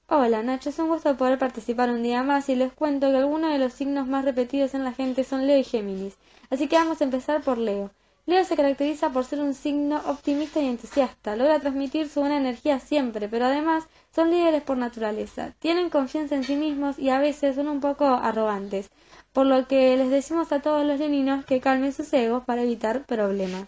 Hola 0.09 0.43
Nacho, 0.43 0.69
es 0.69 0.79
un 0.79 0.89
gusto 0.89 1.15
poder 1.15 1.39
participar 1.39 1.89
un 1.89 2.03
día 2.03 2.23
más 2.23 2.49
y 2.49 2.57
les 2.57 2.73
cuento 2.73 3.09
que 3.09 3.15
algunos 3.15 3.53
de 3.53 3.57
los 3.57 3.71
signos 3.71 4.05
más 4.05 4.25
repetidos 4.25 4.73
en 4.73 4.83
la 4.83 4.91
gente 4.91 5.23
son 5.23 5.47
Leo 5.47 5.59
y 5.59 5.63
Géminis. 5.63 6.17
Así 6.49 6.67
que 6.67 6.75
vamos 6.75 6.99
a 6.99 7.05
empezar 7.05 7.41
por 7.41 7.57
Leo. 7.57 7.89
Leo 8.25 8.43
se 8.43 8.57
caracteriza 8.57 9.13
por 9.13 9.23
ser 9.23 9.39
un 9.39 9.53
signo 9.53 10.01
optimista 10.07 10.59
y 10.59 10.65
entusiasta, 10.65 11.37
logra 11.37 11.61
transmitir 11.61 12.09
su 12.09 12.19
buena 12.19 12.35
energía 12.35 12.81
siempre, 12.81 13.29
pero 13.29 13.45
además 13.45 13.87
son 14.15 14.31
líderes 14.31 14.63
por 14.63 14.77
naturaleza, 14.77 15.53
tienen 15.59 15.89
confianza 15.89 16.35
en 16.35 16.45
sí 16.45 16.55
mismos 16.55 16.97
y 16.97 17.09
a 17.09 17.19
veces 17.19 17.55
son 17.55 17.67
un 17.67 17.81
poco 17.81 18.05
arrogantes, 18.05 18.89
por 19.33 19.45
lo 19.45 19.67
que 19.67 19.97
les 19.97 20.09
decimos 20.09 20.53
a 20.53 20.61
todos 20.61 20.85
los 20.85 20.97
leoninos 20.99 21.43
que 21.43 21.59
calmen 21.59 21.91
sus 21.91 22.13
egos 22.13 22.45
para 22.45 22.61
evitar 22.63 23.05
problemas. 23.05 23.67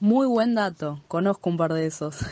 Muy 0.00 0.26
buen 0.26 0.54
dato, 0.54 1.02
conozco 1.08 1.50
un 1.50 1.58
par 1.58 1.74
de 1.74 1.84
esos. 1.86 2.24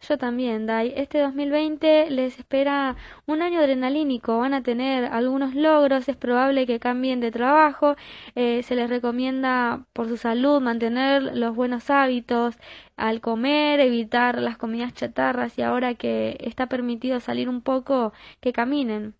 Yo 0.00 0.18
también, 0.18 0.66
Dai. 0.66 0.92
Este 0.96 1.18
2020 1.20 2.10
les 2.10 2.38
espera 2.38 2.96
un 3.26 3.40
año 3.42 3.60
adrenalínico. 3.60 4.38
Van 4.38 4.54
a 4.54 4.62
tener 4.62 5.04
algunos 5.04 5.54
logros. 5.54 6.08
Es 6.08 6.16
probable 6.16 6.66
que 6.66 6.80
cambien 6.80 7.20
de 7.20 7.30
trabajo. 7.30 7.96
Eh, 8.34 8.62
se 8.62 8.74
les 8.76 8.88
recomienda 8.90 9.86
por 9.92 10.08
su 10.08 10.16
salud 10.16 10.60
mantener 10.60 11.22
los 11.36 11.54
buenos 11.54 11.88
hábitos 11.90 12.56
al 12.96 13.20
comer, 13.20 13.80
evitar 13.80 14.40
las 14.40 14.56
comidas 14.58 14.92
chatarras 14.94 15.58
y 15.58 15.62
ahora 15.62 15.94
que 15.94 16.36
está 16.40 16.66
permitido 16.68 17.20
salir 17.20 17.48
un 17.48 17.60
poco, 17.62 18.12
que 18.40 18.52
caminen. 18.52 19.14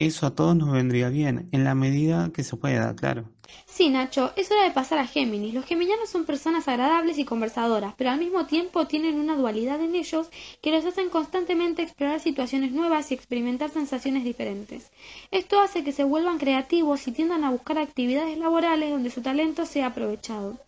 Eso 0.00 0.26
a 0.26 0.34
todos 0.34 0.56
nos 0.56 0.72
vendría 0.72 1.10
bien, 1.10 1.50
en 1.52 1.62
la 1.62 1.74
medida 1.74 2.30
que 2.32 2.42
se 2.42 2.56
pueda, 2.56 2.96
claro. 2.96 3.26
Sí, 3.66 3.90
Nacho, 3.90 4.32
es 4.34 4.50
hora 4.50 4.64
de 4.64 4.70
pasar 4.70 4.98
a 4.98 5.06
Géminis. 5.06 5.52
Los 5.52 5.66
geminianos 5.66 6.08
son 6.08 6.24
personas 6.24 6.66
agradables 6.68 7.18
y 7.18 7.26
conversadoras, 7.26 7.92
pero 7.98 8.08
al 8.08 8.18
mismo 8.18 8.46
tiempo 8.46 8.86
tienen 8.86 9.20
una 9.20 9.36
dualidad 9.36 9.78
en 9.82 9.94
ellos 9.94 10.30
que 10.62 10.70
los 10.70 10.86
hacen 10.86 11.10
constantemente 11.10 11.82
explorar 11.82 12.18
situaciones 12.18 12.72
nuevas 12.72 13.10
y 13.10 13.14
experimentar 13.14 13.68
sensaciones 13.68 14.24
diferentes. 14.24 14.90
Esto 15.30 15.60
hace 15.60 15.84
que 15.84 15.92
se 15.92 16.04
vuelvan 16.04 16.38
creativos 16.38 17.06
y 17.06 17.12
tiendan 17.12 17.44
a 17.44 17.50
buscar 17.50 17.76
actividades 17.76 18.38
laborales 18.38 18.90
donde 18.90 19.10
su 19.10 19.20
talento 19.20 19.66
sea 19.66 19.88
aprovechado. 19.88 20.58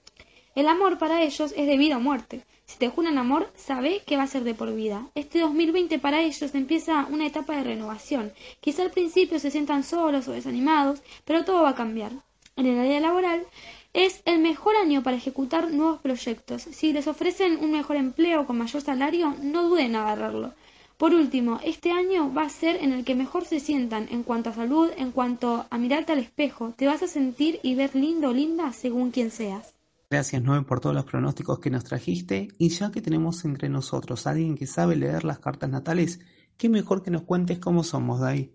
El 0.54 0.68
amor 0.68 0.98
para 0.98 1.22
ellos 1.22 1.54
es 1.56 1.66
de 1.66 1.78
vida 1.78 1.96
o 1.96 2.00
muerte. 2.00 2.44
Si 2.72 2.78
te 2.78 2.88
juran 2.88 3.18
amor, 3.18 3.52
sabe 3.54 4.00
que 4.06 4.16
va 4.16 4.22
a 4.22 4.26
ser 4.26 4.44
de 4.44 4.54
por 4.54 4.74
vida. 4.74 5.06
Este 5.14 5.40
2020 5.40 5.98
para 5.98 6.22
ellos 6.22 6.54
empieza 6.54 7.06
una 7.10 7.26
etapa 7.26 7.54
de 7.54 7.64
renovación. 7.64 8.32
Quizá 8.60 8.82
al 8.82 8.90
principio 8.90 9.38
se 9.38 9.50
sientan 9.50 9.84
solos 9.84 10.26
o 10.26 10.32
desanimados, 10.32 11.02
pero 11.26 11.44
todo 11.44 11.64
va 11.64 11.68
a 11.68 11.74
cambiar. 11.74 12.12
En 12.56 12.64
el 12.64 12.78
área 12.78 12.98
laboral 13.00 13.44
es 13.92 14.22
el 14.24 14.38
mejor 14.38 14.74
año 14.76 15.02
para 15.02 15.18
ejecutar 15.18 15.70
nuevos 15.70 16.00
proyectos. 16.00 16.62
Si 16.62 16.94
les 16.94 17.08
ofrecen 17.08 17.62
un 17.62 17.72
mejor 17.72 17.96
empleo 17.96 18.46
con 18.46 18.56
mayor 18.56 18.80
salario, 18.80 19.36
no 19.42 19.68
duden 19.68 19.88
en 19.88 19.96
agarrarlo. 19.96 20.54
Por 20.96 21.12
último, 21.12 21.60
este 21.62 21.90
año 21.90 22.32
va 22.32 22.44
a 22.44 22.48
ser 22.48 22.76
en 22.76 22.94
el 22.94 23.04
que 23.04 23.14
mejor 23.14 23.44
se 23.44 23.60
sientan 23.60 24.08
en 24.10 24.22
cuanto 24.22 24.48
a 24.48 24.54
salud, 24.54 24.88
en 24.96 25.12
cuanto 25.12 25.66
a 25.68 25.76
mirarte 25.76 26.12
al 26.12 26.20
espejo. 26.20 26.72
Te 26.74 26.86
vas 26.86 27.02
a 27.02 27.06
sentir 27.06 27.60
y 27.62 27.74
ver 27.74 27.94
lindo 27.94 28.30
o 28.30 28.32
linda 28.32 28.72
según 28.72 29.10
quien 29.10 29.30
seas. 29.30 29.74
Gracias, 30.12 30.42
Noé, 30.42 30.60
por 30.60 30.78
todos 30.78 30.94
los 30.94 31.06
pronósticos 31.06 31.58
que 31.58 31.70
nos 31.70 31.84
trajiste. 31.84 32.48
Y 32.58 32.68
ya 32.68 32.90
que 32.90 33.00
tenemos 33.00 33.46
entre 33.46 33.70
nosotros 33.70 34.26
a 34.26 34.32
alguien 34.32 34.58
que 34.58 34.66
sabe 34.66 34.94
leer 34.94 35.24
las 35.24 35.38
cartas 35.38 35.70
natales, 35.70 36.20
qué 36.58 36.68
mejor 36.68 37.02
que 37.02 37.10
nos 37.10 37.22
cuentes 37.22 37.58
cómo 37.58 37.82
somos, 37.82 38.20
Dai. 38.20 38.52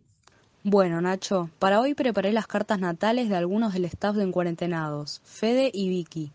Bueno, 0.63 1.01
Nacho, 1.01 1.49
para 1.57 1.81
hoy 1.81 1.95
preparé 1.95 2.31
las 2.31 2.45
cartas 2.45 2.79
natales 2.79 3.27
de 3.27 3.37
algunos 3.37 3.73
del 3.73 3.85
staff 3.85 4.15
de 4.15 4.25
Encuarentenados, 4.25 5.19
Fede 5.25 5.71
y 5.73 5.89
Vicky. 5.89 6.31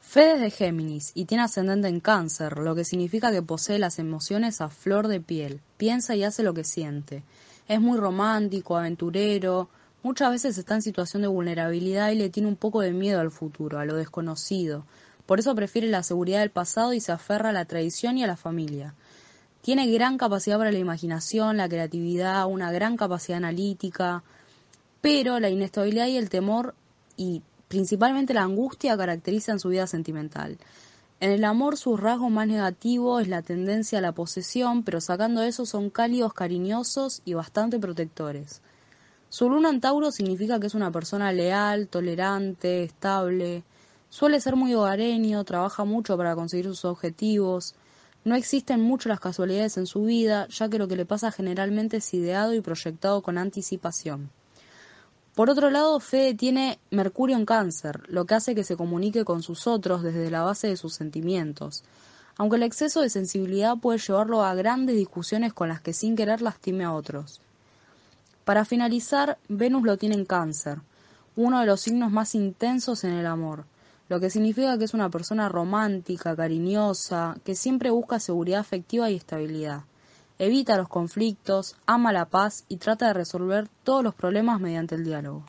Fede 0.00 0.34
es 0.34 0.40
de 0.40 0.50
Géminis 0.52 1.10
y 1.16 1.24
tiene 1.24 1.42
ascendente 1.42 1.88
en 1.88 1.98
cáncer, 1.98 2.58
lo 2.58 2.76
que 2.76 2.84
significa 2.84 3.32
que 3.32 3.42
posee 3.42 3.80
las 3.80 3.98
emociones 3.98 4.60
a 4.60 4.68
flor 4.68 5.08
de 5.08 5.20
piel, 5.20 5.60
piensa 5.78 6.14
y 6.14 6.22
hace 6.22 6.44
lo 6.44 6.54
que 6.54 6.62
siente. 6.62 7.24
Es 7.66 7.80
muy 7.80 7.98
romántico, 7.98 8.76
aventurero, 8.76 9.68
Muchas 10.02 10.30
veces 10.30 10.58
está 10.58 10.74
en 10.74 10.82
situación 10.82 11.22
de 11.22 11.28
vulnerabilidad 11.28 12.10
y 12.10 12.16
le 12.16 12.28
tiene 12.28 12.48
un 12.48 12.56
poco 12.56 12.80
de 12.80 12.92
miedo 12.92 13.20
al 13.20 13.30
futuro, 13.30 13.78
a 13.78 13.84
lo 13.84 13.94
desconocido. 13.94 14.84
Por 15.26 15.38
eso 15.38 15.54
prefiere 15.54 15.86
la 15.86 16.02
seguridad 16.02 16.40
del 16.40 16.50
pasado 16.50 16.92
y 16.92 17.00
se 17.00 17.12
aferra 17.12 17.50
a 17.50 17.52
la 17.52 17.66
tradición 17.66 18.18
y 18.18 18.24
a 18.24 18.26
la 18.26 18.36
familia. 18.36 18.94
Tiene 19.60 19.86
gran 19.92 20.18
capacidad 20.18 20.58
para 20.58 20.72
la 20.72 20.78
imaginación, 20.78 21.56
la 21.56 21.68
creatividad, 21.68 22.46
una 22.46 22.72
gran 22.72 22.96
capacidad 22.96 23.38
analítica, 23.38 24.24
pero 25.00 25.38
la 25.38 25.50
inestabilidad 25.50 26.08
y 26.08 26.16
el 26.16 26.30
temor 26.30 26.74
y 27.16 27.42
principalmente 27.68 28.34
la 28.34 28.42
angustia 28.42 28.96
caracterizan 28.96 29.60
su 29.60 29.68
vida 29.68 29.86
sentimental. 29.86 30.58
En 31.20 31.30
el 31.30 31.44
amor 31.44 31.76
su 31.76 31.96
rasgo 31.96 32.28
más 32.28 32.48
negativo 32.48 33.20
es 33.20 33.28
la 33.28 33.42
tendencia 33.42 33.98
a 33.98 34.02
la 34.02 34.10
posesión, 34.10 34.82
pero 34.82 35.00
sacando 35.00 35.44
eso 35.44 35.64
son 35.64 35.90
cálidos, 35.90 36.34
cariñosos 36.34 37.22
y 37.24 37.34
bastante 37.34 37.78
protectores. 37.78 38.62
Su 39.32 39.48
luna 39.48 39.70
en 39.70 39.80
Tauro 39.80 40.12
significa 40.12 40.60
que 40.60 40.66
es 40.66 40.74
una 40.74 40.90
persona 40.90 41.32
leal, 41.32 41.88
tolerante, 41.88 42.82
estable. 42.82 43.62
Suele 44.10 44.38
ser 44.42 44.56
muy 44.56 44.74
hogareño, 44.74 45.42
trabaja 45.44 45.86
mucho 45.86 46.18
para 46.18 46.34
conseguir 46.34 46.66
sus 46.66 46.84
objetivos. 46.84 47.74
No 48.26 48.34
existen 48.34 48.82
mucho 48.82 49.08
las 49.08 49.20
casualidades 49.20 49.78
en 49.78 49.86
su 49.86 50.04
vida, 50.04 50.48
ya 50.48 50.68
que 50.68 50.76
lo 50.76 50.86
que 50.86 50.96
le 50.96 51.06
pasa 51.06 51.32
generalmente 51.32 51.96
es 51.96 52.12
ideado 52.12 52.52
y 52.52 52.60
proyectado 52.60 53.22
con 53.22 53.38
anticipación. 53.38 54.28
Por 55.34 55.48
otro 55.48 55.70
lado, 55.70 55.98
Fede 55.98 56.34
tiene 56.34 56.78
Mercurio 56.90 57.34
en 57.34 57.46
cáncer, 57.46 58.02
lo 58.08 58.26
que 58.26 58.34
hace 58.34 58.54
que 58.54 58.64
se 58.64 58.76
comunique 58.76 59.24
con 59.24 59.42
sus 59.42 59.66
otros 59.66 60.02
desde 60.02 60.30
la 60.30 60.42
base 60.42 60.68
de 60.68 60.76
sus 60.76 60.92
sentimientos, 60.92 61.84
aunque 62.36 62.56
el 62.56 62.64
exceso 62.64 63.00
de 63.00 63.08
sensibilidad 63.08 63.78
puede 63.78 63.98
llevarlo 63.98 64.44
a 64.44 64.54
grandes 64.54 64.96
discusiones 64.96 65.54
con 65.54 65.70
las 65.70 65.80
que 65.80 65.94
sin 65.94 66.16
querer 66.16 66.42
lastime 66.42 66.84
a 66.84 66.92
otros. 66.92 67.40
Para 68.44 68.64
finalizar, 68.64 69.38
Venus 69.48 69.84
lo 69.84 69.96
tiene 69.96 70.16
en 70.16 70.24
cáncer, 70.24 70.80
uno 71.36 71.60
de 71.60 71.66
los 71.66 71.80
signos 71.80 72.10
más 72.10 72.34
intensos 72.34 73.04
en 73.04 73.12
el 73.12 73.26
amor, 73.26 73.64
lo 74.08 74.20
que 74.20 74.30
significa 74.30 74.76
que 74.76 74.84
es 74.84 74.94
una 74.94 75.10
persona 75.10 75.48
romántica, 75.48 76.36
cariñosa, 76.36 77.36
que 77.44 77.54
siempre 77.54 77.90
busca 77.90 78.20
seguridad 78.20 78.60
afectiva 78.60 79.10
y 79.10 79.16
estabilidad. 79.16 79.84
Evita 80.38 80.76
los 80.76 80.88
conflictos, 80.88 81.76
ama 81.86 82.12
la 82.12 82.26
paz 82.26 82.64
y 82.68 82.78
trata 82.78 83.06
de 83.06 83.14
resolver 83.14 83.68
todos 83.84 84.02
los 84.02 84.14
problemas 84.14 84.60
mediante 84.60 84.96
el 84.96 85.04
diálogo. 85.04 85.44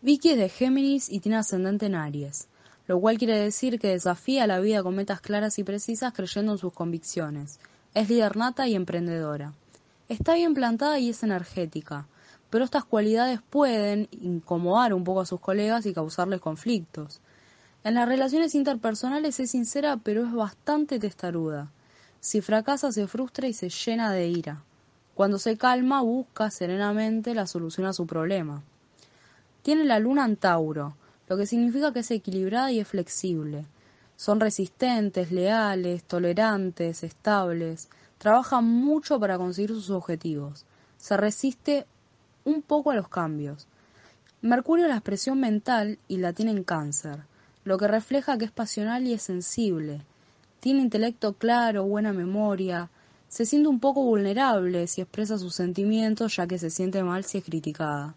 Vicky 0.00 0.30
es 0.30 0.38
de 0.38 0.48
Géminis 0.48 1.10
y 1.10 1.20
tiene 1.20 1.36
ascendente 1.36 1.86
en 1.86 1.94
Aries, 1.94 2.48
lo 2.86 2.98
cual 3.00 3.18
quiere 3.18 3.38
decir 3.38 3.78
que 3.78 3.88
desafía 3.88 4.46
la 4.46 4.60
vida 4.60 4.82
con 4.82 4.96
metas 4.96 5.20
claras 5.20 5.58
y 5.58 5.64
precisas 5.64 6.14
creyendo 6.14 6.52
en 6.52 6.58
sus 6.58 6.72
convicciones. 6.72 7.60
Es 7.94 8.08
líder 8.08 8.36
nata 8.36 8.66
y 8.66 8.74
emprendedora. 8.74 9.52
Está 10.08 10.34
bien 10.34 10.54
plantada 10.54 10.98
y 10.98 11.10
es 11.10 11.22
energética, 11.22 12.06
pero 12.48 12.64
estas 12.64 12.86
cualidades 12.86 13.40
pueden 13.42 14.08
incomodar 14.10 14.94
un 14.94 15.04
poco 15.04 15.20
a 15.20 15.26
sus 15.26 15.38
colegas 15.38 15.84
y 15.84 15.92
causarles 15.92 16.40
conflictos. 16.40 17.20
En 17.84 17.92
las 17.92 18.08
relaciones 18.08 18.54
interpersonales 18.54 19.38
es 19.38 19.50
sincera, 19.50 19.98
pero 19.98 20.24
es 20.24 20.32
bastante 20.32 20.98
testaruda. 20.98 21.70
Si 22.20 22.40
fracasa 22.40 22.90
se 22.90 23.06
frustra 23.06 23.48
y 23.48 23.52
se 23.52 23.68
llena 23.68 24.10
de 24.10 24.28
ira. 24.28 24.62
Cuando 25.14 25.38
se 25.38 25.58
calma 25.58 26.00
busca 26.00 26.50
serenamente 26.50 27.34
la 27.34 27.46
solución 27.46 27.86
a 27.86 27.92
su 27.92 28.06
problema. 28.06 28.62
Tiene 29.60 29.84
la 29.84 29.98
luna 29.98 30.24
en 30.24 30.36
Tauro, 30.36 30.96
lo 31.28 31.36
que 31.36 31.44
significa 31.44 31.92
que 31.92 32.00
es 32.00 32.10
equilibrada 32.10 32.72
y 32.72 32.80
es 32.80 32.88
flexible. 32.88 33.66
Son 34.16 34.40
resistentes, 34.40 35.32
leales, 35.32 36.02
tolerantes, 36.04 37.02
estables, 37.02 37.90
Trabaja 38.18 38.60
mucho 38.60 39.18
para 39.18 39.38
conseguir 39.38 39.70
sus 39.70 39.90
objetivos. 39.90 40.66
Se 40.96 41.16
resiste 41.16 41.86
un 42.44 42.62
poco 42.62 42.90
a 42.90 42.94
los 42.94 43.08
cambios. 43.08 43.66
Mercurio 44.42 44.88
la 44.88 44.94
expresión 44.94 45.40
mental 45.40 45.98
y 46.08 46.18
la 46.18 46.32
tiene 46.32 46.52
en 46.52 46.64
cáncer, 46.64 47.24
lo 47.64 47.78
que 47.78 47.88
refleja 47.88 48.38
que 48.38 48.44
es 48.44 48.50
pasional 48.50 49.06
y 49.06 49.12
es 49.12 49.22
sensible. 49.22 50.02
Tiene 50.60 50.80
intelecto 50.80 51.32
claro, 51.34 51.84
buena 51.84 52.12
memoria, 52.12 52.90
se 53.28 53.44
siente 53.44 53.68
un 53.68 53.78
poco 53.78 54.02
vulnerable 54.02 54.86
si 54.86 55.02
expresa 55.02 55.38
sus 55.38 55.54
sentimientos 55.54 56.36
ya 56.36 56.46
que 56.46 56.58
se 56.58 56.70
siente 56.70 57.02
mal 57.02 57.24
si 57.24 57.38
es 57.38 57.44
criticada. 57.44 58.14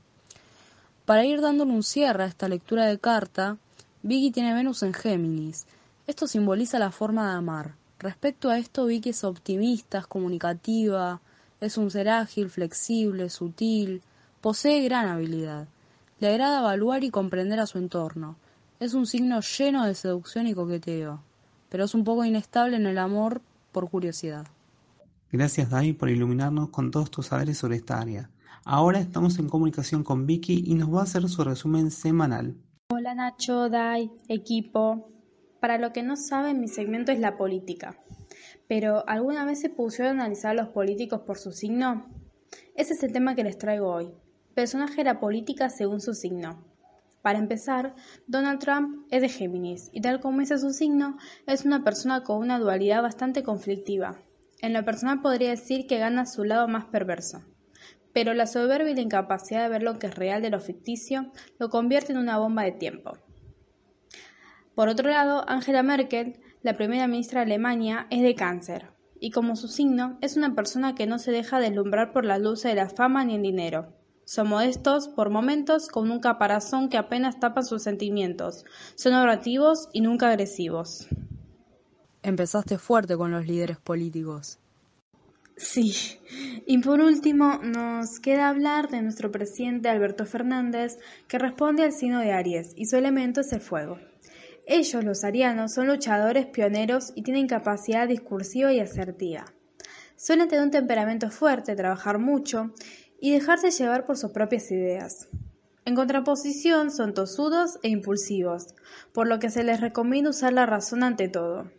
Para 1.06 1.26
ir 1.26 1.42
dándole 1.42 1.74
un 1.74 1.84
cierre 1.84 2.24
a 2.24 2.28
esta 2.28 2.48
lectura 2.48 2.86
de 2.86 2.98
carta, 2.98 3.58
Vicky 4.04 4.32
tiene 4.32 4.54
Venus 4.54 4.84
en 4.84 4.94
Géminis. 4.94 5.66
Esto 6.08 6.28
simboliza 6.28 6.80
la 6.80 6.92
forma 6.92 7.30
de 7.30 7.38
amar. 7.38 7.81
Respecto 8.02 8.50
a 8.50 8.58
esto 8.58 8.88
vi 8.88 9.00
que 9.00 9.12
es 9.12 9.24
optimista, 9.24 10.00
es 10.00 10.08
comunicativa, 10.08 11.22
es 11.60 11.78
un 11.78 11.92
ser 11.92 12.10
ágil, 12.10 12.50
flexible, 12.50 13.30
sutil, 13.30 14.02
posee 14.42 14.84
gran 14.84 15.08
habilidad. 15.08 15.68
Le 16.20 16.30
agrada 16.30 16.62
evaluar 16.62 17.04
y 17.04 17.12
comprender 17.12 17.60
a 17.60 17.68
su 17.68 17.78
entorno. 17.78 18.38
Es 18.80 18.96
un 18.96 19.06
signo 19.06 19.40
lleno 19.42 19.86
de 19.86 19.94
seducción 19.94 20.48
y 20.48 20.56
coqueteo, 20.56 21.22
pero 21.70 21.84
es 21.86 21.94
un 21.94 22.04
poco 22.04 22.26
inestable 22.26 22.76
en 22.76 22.88
el 22.88 22.98
amor 22.98 23.40
por 23.72 23.88
curiosidad. 23.88 24.48
Gracias, 25.32 25.70
Dai, 25.70 25.94
por 25.94 26.10
iluminarnos 26.10 26.70
con 26.70 26.90
todos 26.90 27.12
tus 27.12 27.28
saberes 27.28 27.60
sobre 27.60 27.76
esta 27.76 28.00
área. 28.00 28.32
Ahora 28.66 29.00
estamos 29.00 29.38
en 29.38 29.48
comunicación 29.48 30.04
con 30.04 30.26
Vicky 30.26 30.64
y 30.66 30.74
nos 30.74 30.92
va 30.92 31.02
a 31.02 31.04
hacer 31.04 31.30
su 31.30 31.44
resumen 31.44 31.92
semanal. 31.92 32.56
Hola 32.90 33.14
Nacho, 33.14 33.70
Dai, 33.70 34.10
equipo. 34.28 35.08
Para 35.62 35.78
lo 35.78 35.94
que 35.94 36.02
no 36.02 36.16
saben, 36.16 36.60
mi 36.60 36.68
segmento 36.68 37.12
es 37.12 37.20
la 37.20 37.38
política. 37.38 37.96
Pero, 38.68 39.08
¿alguna 39.08 39.46
vez 39.46 39.62
se 39.62 39.70
pusieron 39.70 40.20
a 40.20 40.24
analizar 40.24 40.52
a 40.52 40.64
los 40.64 40.70
políticos 40.70 41.22
por 41.22 41.38
su 41.38 41.52
signo? 41.52 42.10
Ese 42.76 42.96
es 42.96 43.04
el 43.04 43.14
tema 43.14 43.36
que 43.36 43.44
les 43.44 43.60
traigo 43.60 43.94
hoy. 43.94 44.10
Personaje 44.56 44.96
de 44.96 45.04
la 45.04 45.20
política 45.20 45.70
según 45.70 46.02
su 46.02 46.16
signo. 46.16 46.66
Para 47.22 47.38
empezar, 47.38 47.94
Donald 48.26 48.60
Trump 48.60 49.06
es 49.12 49.22
de 49.22 49.30
Géminis 49.30 49.92
y 49.94 50.02
tal 50.02 50.20
como 50.20 50.40
dice 50.40 50.58
su 50.58 50.72
signo, 50.72 51.18
es 51.46 51.64
una 51.64 51.84
persona 51.84 52.24
con 52.24 52.40
una 52.40 52.58
dualidad 52.58 53.04
bastante 53.04 53.44
conflictiva. 53.44 54.18
En 54.64 54.74
lo 54.74 54.84
personal 54.84 55.22
podría 55.22 55.52
decir 55.52 55.86
que 55.86 56.00
gana 56.00 56.26
su 56.26 56.44
lado 56.44 56.68
más 56.68 56.86
perverso. 56.86 57.44
Pero 58.14 58.34
la 58.34 58.48
soberbia 58.48 58.94
y 58.94 58.96
la 58.96 59.02
incapacidad 59.02 59.62
de 59.62 59.70
ver 59.70 59.84
lo 59.84 60.00
que 60.00 60.08
es 60.08 60.16
real 60.16 60.42
de 60.42 60.50
lo 60.50 60.60
ficticio 60.60 61.32
lo 61.60 61.70
convierte 61.70 62.14
en 62.14 62.18
una 62.18 62.40
bomba 62.40 62.64
de 62.64 62.72
tiempo. 62.72 63.20
Por 64.82 64.90
otro 64.90 65.12
lado, 65.12 65.48
Angela 65.48 65.84
Merkel, 65.84 66.40
la 66.64 66.76
primera 66.76 67.06
ministra 67.06 67.42
de 67.42 67.54
Alemania, 67.54 68.08
es 68.10 68.24
de 68.24 68.34
cáncer, 68.34 68.90
y 69.20 69.30
como 69.30 69.56
su 69.56 69.68
signo, 69.68 70.18
es 70.22 70.38
una 70.38 70.56
persona 70.56 70.96
que 70.96 71.06
no 71.06 71.20
se 71.20 71.32
deja 71.32 71.60
deslumbrar 71.60 72.14
por 72.14 72.26
la 72.26 72.40
luz 72.40 72.64
de 72.64 72.74
la 72.74 72.90
fama 72.90 73.24
ni 73.24 73.36
el 73.36 73.44
dinero. 73.44 73.94
Son 74.26 74.50
modestos, 74.50 75.08
por 75.08 75.30
momentos, 75.30 75.88
con 75.88 76.10
un 76.10 76.20
caparazón 76.20 76.90
que 76.90 76.98
apenas 76.98 77.40
tapa 77.40 77.62
sus 77.62 77.84
sentimientos. 77.84 78.66
Son 78.96 79.14
orativos 79.14 79.88
y 79.94 80.02
nunca 80.02 80.30
agresivos. 80.30 81.08
Empezaste 82.24 82.80
fuerte 82.80 83.16
con 83.16 83.30
los 83.30 83.46
líderes 83.46 83.78
políticos. 83.78 84.58
Sí. 85.58 85.94
Y 86.66 86.80
por 86.80 87.02
último, 87.02 87.60
nos 87.62 88.20
queda 88.20 88.50
hablar 88.50 88.90
de 88.90 89.04
nuestro 89.04 89.30
presidente 89.30 89.90
Alberto 89.90 90.26
Fernández, 90.26 90.98
que 91.28 91.38
responde 91.38 91.84
al 91.84 91.94
signo 91.94 92.20
de 92.20 92.32
Aries, 92.32 92.74
y 92.76 92.88
su 92.88 92.96
elemento 92.96 93.42
es 93.42 93.54
el 93.54 93.62
fuego. 93.62 94.00
Ellos, 94.66 95.04
los 95.04 95.24
arianos, 95.24 95.74
son 95.74 95.88
luchadores 95.88 96.46
pioneros 96.46 97.12
y 97.16 97.24
tienen 97.24 97.48
capacidad 97.48 98.08
discursiva 98.08 98.72
y 98.72 98.80
asertiva. 98.80 99.46
Suelen 100.16 100.48
tener 100.48 100.64
un 100.64 100.72
temperamento 100.72 101.32
fuerte, 101.32 101.76
trabajar 101.76 102.20
mucho 102.20 102.72
y 103.20 103.32
dejarse 103.32 103.72
llevar 103.72 104.06
por 104.06 104.18
sus 104.18 104.32
propias 104.32 104.70
ideas. 104.72 105.30
En 105.84 105.96
contraposición, 105.96 106.92
son 106.92 107.16
tosudos 107.16 107.80
e 107.82 107.90
impulsivos, 107.90 108.76
por 109.14 109.28
lo 109.28 109.40
que 109.40 109.50
se 109.50 109.64
les 109.64 109.82
recomienda 109.82 110.30
usar 110.30 110.54
la 110.54 110.68
razón 110.68 111.04
ante 111.04 111.28
todo. 111.28 111.72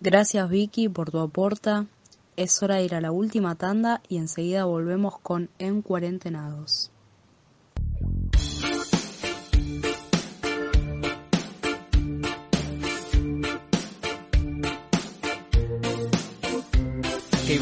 Gracias 0.00 0.48
Vicky 0.48 0.88
por 0.88 1.10
tu 1.10 1.18
aporta. 1.18 1.86
Es 2.36 2.62
hora 2.62 2.76
de 2.76 2.84
ir 2.84 2.94
a 2.94 3.00
la 3.00 3.10
última 3.10 3.56
tanda 3.56 4.00
y 4.08 4.16
enseguida 4.16 4.64
volvemos 4.64 5.18
con 5.18 5.50
En 5.58 5.82
Cuarentenados. 5.82 6.91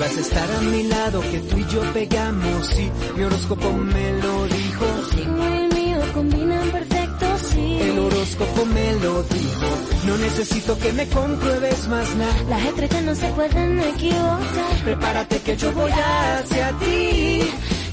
Ibas 0.01 0.17
a 0.17 0.21
estar 0.21 0.51
a 0.51 0.61
mi 0.63 0.83
lado, 0.85 1.21
que 1.21 1.39
tú 1.41 1.59
y 1.59 1.67
yo 1.67 1.83
pegamos, 1.93 2.79
y 2.79 3.19
mi 3.19 3.23
horóscopo 3.25 3.71
me 3.71 4.13
lo 4.23 4.47
dijo. 4.47 4.87
signo 5.15 5.49
y 5.49 5.59
el 5.59 5.75
mío 5.75 5.99
combinan 6.15 6.71
perfecto, 6.71 7.27
sí. 7.51 7.79
El 7.83 7.99
horóscopo 7.99 8.65
me 8.65 8.95
lo 8.95 9.23
dijo, 9.25 9.69
no 10.07 10.17
necesito 10.17 10.79
que 10.79 10.93
me 10.95 11.07
compruebes 11.09 11.87
más 11.89 12.17
nada. 12.17 12.43
Las 12.49 12.65
estrellas 12.65 13.03
no 13.03 13.15
se 13.15 13.29
pueden 13.33 13.81
equivocar. 13.81 14.75
Prepárate 14.85 15.37
que 15.41 15.57
yo 15.59 15.73
voy 15.73 15.93
hacia 15.93 16.73
ti, 16.79 17.41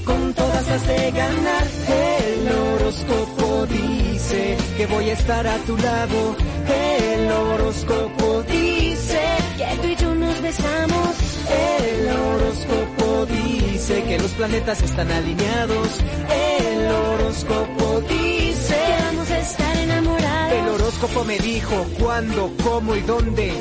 con 0.06 0.32
todas 0.32 0.66
las 0.66 0.86
de 0.86 1.10
ganar. 1.10 1.66
El 1.88 2.48
horóscopo 2.48 3.66
dice 3.66 4.56
que 4.78 4.86
voy 4.86 5.10
a 5.10 5.12
estar 5.12 5.46
a 5.46 5.58
tu 5.58 5.76
lado. 5.76 6.36
El 6.68 7.30
horóscopo 7.32 8.42
dice 8.44 9.20
que 9.58 9.82
tú 9.82 9.88
y 9.88 9.96
yo 9.96 10.14
nos 10.14 10.40
besamos. 10.40 11.27
El 11.50 12.08
horóscopo 12.08 13.26
dice 13.26 14.02
que 14.04 14.18
los 14.18 14.30
planetas 14.32 14.82
están 14.82 15.10
alineados. 15.10 15.88
El 16.30 16.86
horóscopo 16.90 18.00
dice 18.08 18.74
que 18.74 19.04
vamos 19.04 19.30
a 19.30 19.38
estar 19.38 19.76
enamorados. 19.76 20.52
El 20.52 20.68
horóscopo 20.68 21.24
me 21.24 21.38
dijo 21.38 21.86
cuándo, 21.98 22.52
cómo 22.62 22.94
y 22.96 23.00
dónde 23.00 23.52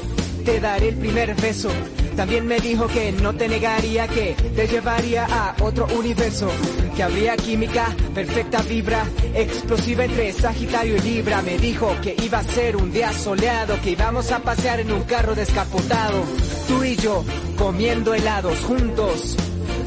te 0.46 0.60
daré 0.60 0.90
el 0.90 0.96
primer 0.96 1.36
beso. 1.36 1.70
También 2.18 2.48
me 2.48 2.60
dijo 2.60 2.88
que 2.88 3.12
no 3.12 3.36
te 3.36 3.48
negaría, 3.48 4.08
que 4.08 4.34
te 4.56 4.68
llevaría 4.68 5.26
a 5.26 5.56
otro 5.62 5.86
universo, 5.96 6.50
que 6.96 7.04
habría 7.04 7.38
química, 7.38 7.96
perfecta 8.16 8.64
vibra, 8.64 9.06
explosiva 9.36 10.06
entre 10.06 10.34
Sagitario 10.34 10.96
y 10.96 11.00
Libra. 11.02 11.44
Me 11.44 11.60
dijo 11.60 11.96
que 12.02 12.16
iba 12.24 12.40
a 12.40 12.44
ser 12.44 12.76
un 12.76 12.92
día 12.92 13.14
soleado, 13.14 13.80
que 13.84 13.92
íbamos 13.92 14.32
a 14.32 14.40
pasear 14.40 14.80
en 14.80 14.92
un 14.92 15.04
carro 15.04 15.36
descapotado, 15.36 16.24
tú 16.68 16.84
y 16.84 16.96
yo 16.98 17.24
comiendo 17.58 18.14
helados 18.14 18.60
juntos, 18.60 19.36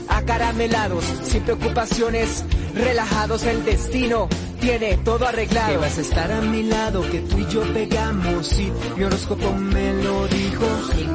acaramelados, 0.09 1.05
sin 1.25 1.43
preocupaciones, 1.43 2.45
relajados 2.75 3.45
el 3.45 3.65
destino. 3.65 4.29
Tiene 4.61 4.99
todo 4.99 5.27
arreglado. 5.27 5.73
Que 5.73 5.77
vas 5.79 5.97
a 5.97 6.01
estar 6.03 6.31
a 6.31 6.41
mi 6.43 6.63
lado, 6.65 7.01
que 7.11 7.21
tú 7.21 7.39
y 7.39 7.47
yo 7.47 7.63
pegamos. 7.73 8.59
Y 8.59 8.71
mi 8.97 9.05
horóscopo 9.05 9.53
me 9.53 9.95
lo 10.03 10.29
dijo. 10.29 10.67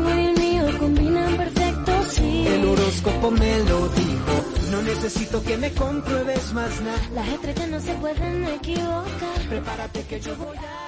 el 0.09 0.39
mío 0.39 0.79
combinan 0.79 1.37
perfecto, 1.37 1.91
sí. 2.09 2.47
El 2.47 2.65
horóscopo 2.65 3.29
me 3.31 3.59
lo 3.59 3.87
dijo. 3.89 4.71
No 4.71 4.81
necesito 4.81 5.43
que 5.43 5.57
me 5.57 5.71
compruebes 5.73 6.53
más 6.53 6.81
nada. 6.81 6.97
Las 7.13 7.27
estrellas 7.27 7.69
no 7.69 7.79
se 7.79 7.93
pueden 7.93 8.45
equivocar. 8.45 9.41
Prepárate 9.47 10.01
que 10.03 10.19
yo 10.19 10.35
voy 10.37 10.57
ti. 10.57 10.84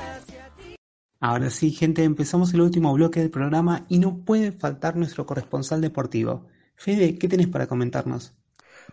Ahora 1.20 1.50
sí, 1.50 1.72
gente, 1.72 2.04
empezamos 2.04 2.54
el 2.54 2.62
último 2.62 2.94
bloque 2.94 3.20
del 3.20 3.32
programa 3.32 3.88
y 3.90 3.98
no 3.98 4.20
puede 4.24 4.52
faltar 4.52 4.96
nuestro 4.96 5.26
corresponsal 5.26 5.82
deportivo. 5.82 6.46
Fede, 6.76 7.18
¿qué 7.18 7.28
tenés 7.28 7.48
para 7.48 7.66
comentarnos? 7.66 8.36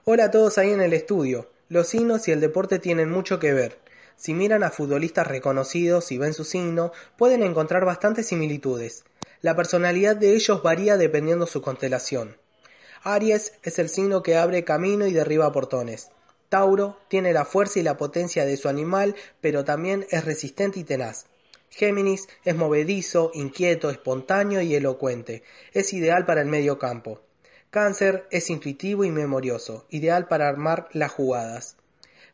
Hola 0.05 0.25
a 0.25 0.31
todos 0.31 0.57
ahí 0.57 0.71
en 0.71 0.81
el 0.81 0.95
estudio. 0.95 1.51
Los 1.69 1.89
signos 1.89 2.27
y 2.27 2.33
el 2.33 2.41
deporte 2.41 2.79
tienen 2.79 3.11
mucho 3.11 3.39
que 3.39 3.53
ver. 3.53 3.79
Si 4.17 4.33
miran 4.33 4.63
a 4.63 4.71
futbolistas 4.71 5.27
reconocidos 5.27 6.13
y 6.13 6.19
ven 6.19 6.33
su 6.33 6.45
signo, 6.45 6.93
pueden 7.19 7.43
encontrar 7.43 7.85
bastantes 7.85 8.29
similitudes. 8.29 9.05
La 9.43 9.55
personalidad 9.55 10.17
de 10.17 10.35
ellos 10.35 10.63
varía 10.63 10.97
dependiendo 10.97 11.47
su 11.47 11.61
constelación. 11.61 12.39
Aries 13.03 13.53
es 13.63 13.79
el 13.79 13.91
signo 13.91 14.23
que 14.23 14.39
abre 14.39 14.65
camino 14.65 15.07
y 15.07 15.13
derriba 15.13 15.53
portones. 15.53 16.09
Tauro 16.49 16.99
tiene 17.09 17.35
la 17.35 17.45
fuerza 17.45 17.81
y 17.81 17.83
la 17.83 17.99
potencia 17.99 18.47
de 18.47 18.57
su 18.57 18.71
animal, 18.71 19.15
pero 19.43 19.65
también 19.65 20.07
es 20.11 20.25
resistente 20.25 20.81
y 20.81 20.85
tenaz. 20.85 21.27
Géminis 21.75 22.29
es 22.45 22.55
movedizo, 22.55 23.33
inquieto, 23.35 23.91
espontáneo 23.91 24.61
y 24.61 24.77
elocuente. 24.77 25.43
Es 25.73 25.93
ideal 25.93 26.25
para 26.25 26.41
el 26.41 26.47
medio 26.47 26.79
campo. 26.79 27.21
Cáncer 27.71 28.29
es 28.31 28.49
intuitivo 28.49 29.05
y 29.05 29.11
memorioso, 29.11 29.85
ideal 29.91 30.29
para 30.29 30.49
armar 30.49 30.89
las 30.93 31.11
jugadas. 31.11 31.77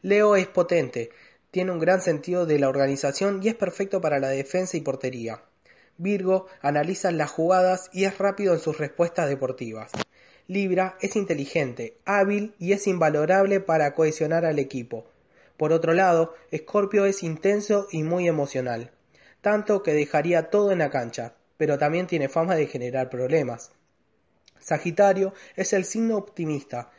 Leo 0.02 0.36
es 0.36 0.46
potente, 0.46 1.08
tiene 1.50 1.72
un 1.72 1.78
gran 1.78 2.02
sentido 2.02 2.44
de 2.44 2.58
la 2.58 2.68
organización 2.68 3.40
y 3.42 3.48
es 3.48 3.54
perfecto 3.54 4.02
para 4.02 4.20
la 4.20 4.28
defensa 4.28 4.76
y 4.76 4.82
portería. 4.82 5.42
Virgo 5.96 6.46
analiza 6.60 7.10
las 7.10 7.30
jugadas 7.30 7.88
y 7.94 8.04
es 8.04 8.18
rápido 8.18 8.52
en 8.52 8.60
sus 8.60 8.76
respuestas 8.76 9.30
deportivas. 9.30 9.90
Libra 10.48 10.98
es 11.00 11.16
inteligente, 11.16 11.96
hábil 12.04 12.54
y 12.58 12.72
es 12.72 12.86
invalorable 12.86 13.60
para 13.60 13.94
cohesionar 13.94 14.44
al 14.44 14.58
equipo. 14.58 15.06
Por 15.56 15.72
otro 15.72 15.94
lado, 15.94 16.34
Escorpio 16.50 17.06
es 17.06 17.22
intenso 17.22 17.86
y 17.90 18.02
muy 18.02 18.28
emocional, 18.28 18.90
tanto 19.40 19.82
que 19.82 19.94
dejaría 19.94 20.50
todo 20.50 20.72
en 20.72 20.78
la 20.78 20.90
cancha, 20.90 21.34
pero 21.56 21.78
también 21.78 22.06
tiene 22.06 22.28
fama 22.28 22.54
de 22.54 22.66
generar 22.66 23.10
problemas. 23.10 23.72
Sagitario 24.58 25.34
es 25.56 25.72
el 25.72 25.84
signo 25.84 26.16
optimista, 26.16 26.90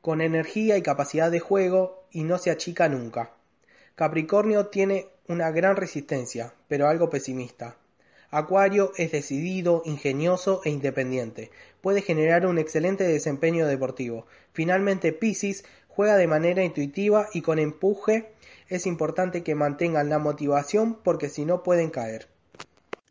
con 0.00 0.20
energía 0.20 0.76
y 0.76 0.82
capacidad 0.82 1.30
de 1.30 1.40
juego 1.40 2.04
y 2.10 2.24
no 2.24 2.38
se 2.38 2.50
achica 2.50 2.88
nunca. 2.88 3.32
Capricornio 3.94 4.66
tiene 4.66 5.08
una 5.28 5.50
gran 5.50 5.76
resistencia, 5.76 6.52
pero 6.68 6.88
algo 6.88 7.10
pesimista. 7.10 7.76
Acuario 8.30 8.92
es 8.96 9.12
decidido, 9.12 9.82
ingenioso 9.84 10.60
e 10.64 10.70
independiente. 10.70 11.50
Puede 11.80 12.02
generar 12.02 12.46
un 12.46 12.58
excelente 12.58 13.04
desempeño 13.04 13.66
deportivo. 13.66 14.26
Finalmente, 14.52 15.12
Piscis 15.12 15.64
juega 15.88 16.16
de 16.16 16.26
manera 16.26 16.62
intuitiva 16.62 17.28
y 17.32 17.40
con 17.40 17.58
empuje. 17.58 18.32
Es 18.68 18.86
importante 18.86 19.42
que 19.42 19.54
mantengan 19.54 20.08
la 20.08 20.18
motivación 20.18 20.98
porque 21.02 21.28
si 21.28 21.44
no 21.44 21.62
pueden 21.62 21.90
caer. 21.90 22.28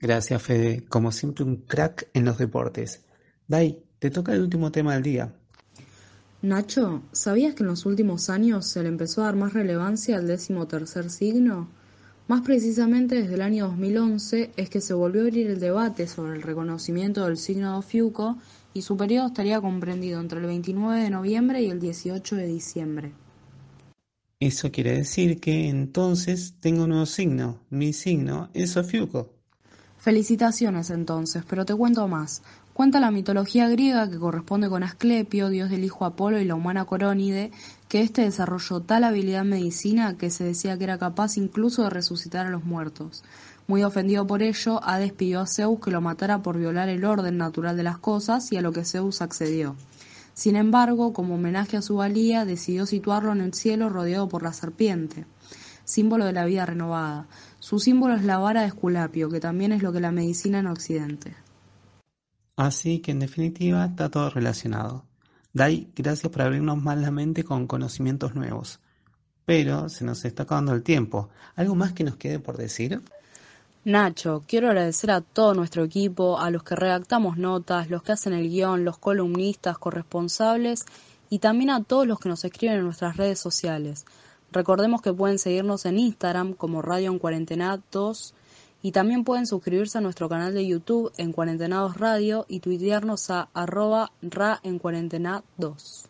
Gracias, 0.01 0.41
Fede. 0.43 0.85
Como 0.87 1.11
siempre, 1.11 1.45
un 1.45 1.57
crack 1.57 2.09
en 2.13 2.25
los 2.25 2.37
deportes. 2.37 3.05
Dai, 3.47 3.81
te 3.99 4.09
toca 4.09 4.33
el 4.33 4.41
último 4.41 4.71
tema 4.71 4.93
del 4.93 5.03
día. 5.03 5.33
Nacho, 6.41 7.01
¿sabías 7.11 7.55
que 7.55 7.63
en 7.63 7.69
los 7.69 7.85
últimos 7.85 8.29
años 8.29 8.67
se 8.67 8.83
le 8.83 8.89
empezó 8.89 9.21
a 9.21 9.25
dar 9.25 9.35
más 9.35 9.53
relevancia 9.53 10.17
al 10.17 10.27
décimo 10.27 10.67
tercer 10.67 11.09
signo? 11.09 11.69
Más 12.27 12.41
precisamente 12.41 13.15
desde 13.15 13.35
el 13.35 13.41
año 13.41 13.67
2011 13.67 14.51
es 14.57 14.69
que 14.69 14.81
se 14.81 14.93
volvió 14.93 15.21
a 15.21 15.25
abrir 15.25 15.47
el 15.47 15.59
debate 15.59 16.07
sobre 16.07 16.35
el 16.35 16.41
reconocimiento 16.41 17.25
del 17.25 17.37
signo 17.37 17.71
de 17.71 17.77
Ofiuco 17.77 18.37
y 18.73 18.81
su 18.81 18.97
periodo 18.97 19.27
estaría 19.27 19.61
comprendido 19.61 20.19
entre 20.19 20.39
el 20.39 20.45
29 20.47 21.01
de 21.01 21.09
noviembre 21.09 21.61
y 21.61 21.69
el 21.69 21.79
18 21.79 22.35
de 22.35 22.47
diciembre. 22.47 23.11
Eso 24.39 24.69
quiere 24.69 24.97
decir 24.97 25.39
que 25.39 25.69
entonces 25.69 26.55
tengo 26.59 26.83
un 26.83 26.89
nuevo 26.89 27.05
signo. 27.05 27.61
Mi 27.69 27.93
signo 27.93 28.49
es 28.53 28.75
Ofiuco. 28.75 29.31
Felicitaciones 29.97 30.89
entonces, 30.89 31.43
pero 31.49 31.65
te 31.65 31.73
cuento 31.73 32.07
más. 32.09 32.41
Cuenta 32.73 32.99
la 32.99 33.11
mitología 33.11 33.69
griega 33.69 34.09
que 34.09 34.19
corresponde 34.19 34.67
con 34.67 34.83
Asclepio, 34.83 35.47
dios 35.47 35.69
del 35.69 35.85
hijo 35.85 36.03
Apolo 36.03 36.37
y 36.37 36.43
la 36.43 36.55
humana 36.55 36.83
Corónide, 36.83 37.51
que 37.87 38.01
éste 38.01 38.23
desarrolló 38.23 38.81
tal 38.81 39.05
habilidad 39.05 39.43
en 39.43 39.51
medicina 39.51 40.17
que 40.17 40.29
se 40.29 40.43
decía 40.43 40.77
que 40.77 40.83
era 40.83 40.97
capaz 40.97 41.37
incluso 41.37 41.83
de 41.83 41.89
resucitar 41.89 42.45
a 42.45 42.49
los 42.49 42.65
muertos. 42.65 43.23
Muy 43.67 43.83
ofendido 43.83 44.27
por 44.27 44.43
ello, 44.43 44.83
Hades 44.83 45.13
pidió 45.13 45.39
a 45.39 45.47
Zeus 45.47 45.79
que 45.79 45.91
lo 45.91 46.01
matara 46.01 46.43
por 46.43 46.57
violar 46.57 46.89
el 46.89 47.05
orden 47.05 47.37
natural 47.37 47.77
de 47.77 47.83
las 47.83 47.97
cosas 47.97 48.51
y 48.51 48.57
a 48.57 48.61
lo 48.61 48.73
que 48.73 48.83
Zeus 48.83 49.21
accedió. 49.21 49.77
Sin 50.35 50.57
embargo, 50.57 51.13
como 51.13 51.35
homenaje 51.35 51.77
a 51.77 51.81
su 51.81 51.95
valía, 51.95 52.43
decidió 52.43 52.85
situarlo 52.85 53.31
en 53.31 53.39
el 53.39 53.53
cielo 53.53 53.87
rodeado 53.87 54.27
por 54.27 54.43
la 54.43 54.51
serpiente, 54.51 55.25
símbolo 55.85 56.25
de 56.25 56.33
la 56.33 56.43
vida 56.43 56.65
renovada. 56.65 57.27
Su 57.59 57.79
símbolo 57.79 58.15
es 58.15 58.23
la 58.25 58.37
vara 58.37 58.61
de 58.61 58.67
Esculapio, 58.67 59.29
que 59.29 59.39
también 59.39 59.71
es 59.71 59.81
lo 59.81 59.93
que 59.93 60.01
la 60.01 60.11
medicina 60.11 60.59
en 60.59 60.67
Occidente. 60.67 61.33
Así 62.57 62.99
que 62.99 63.11
en 63.11 63.19
definitiva 63.19 63.85
está 63.85 64.09
todo 64.09 64.29
relacionado. 64.29 65.05
Dai, 65.53 65.89
gracias 65.95 66.29
por 66.29 66.41
abrirnos 66.41 66.83
más 66.83 66.97
la 66.97 67.11
mente 67.11 67.45
con 67.45 67.65
conocimientos 67.65 68.35
nuevos. 68.35 68.81
Pero 69.45 69.87
se 69.87 70.03
nos 70.03 70.25
está 70.25 70.43
acabando 70.43 70.73
el 70.73 70.83
tiempo. 70.83 71.29
¿Algo 71.55 71.75
más 71.75 71.93
que 71.93 72.03
nos 72.03 72.17
quede 72.17 72.39
por 72.39 72.57
decir? 72.57 73.01
Nacho, 73.85 74.43
quiero 74.47 74.69
agradecer 74.69 75.11
a 75.11 75.21
todo 75.21 75.53
nuestro 75.53 75.83
equipo, 75.83 76.39
a 76.39 76.49
los 76.49 76.63
que 76.63 76.75
redactamos 76.75 77.37
notas, 77.37 77.91
los 77.91 78.01
que 78.01 78.13
hacen 78.13 78.33
el 78.33 78.49
guion, 78.49 78.83
los 78.83 78.97
columnistas, 78.97 79.77
corresponsables 79.77 80.85
y 81.29 81.37
también 81.37 81.69
a 81.69 81.83
todos 81.83 82.07
los 82.07 82.19
que 82.19 82.27
nos 82.27 82.43
escriben 82.43 82.77
en 82.77 82.83
nuestras 82.83 83.15
redes 83.15 83.39
sociales. 83.39 84.07
Recordemos 84.51 85.03
que 85.03 85.13
pueden 85.13 85.37
seguirnos 85.37 85.85
en 85.85 85.99
Instagram 85.99 86.53
como 86.53 86.81
Radio 86.81 87.11
en 87.11 87.19
Cuarentena 87.19 87.79
2 87.91 88.33
y 88.81 88.91
también 88.91 89.23
pueden 89.23 89.45
suscribirse 89.45 89.99
a 89.99 90.01
nuestro 90.01 90.29
canal 90.29 90.55
de 90.55 90.65
YouTube 90.65 91.11
en 91.17 91.31
Cuarentenados 91.31 91.97
Radio 91.97 92.47
y 92.49 92.61
tuitearnos 92.61 93.29
a 93.29 93.49
arroba 93.53 94.11
ra 94.23 94.59
en 94.63 94.79
cuarentena 94.79 95.43
2. 95.57 96.05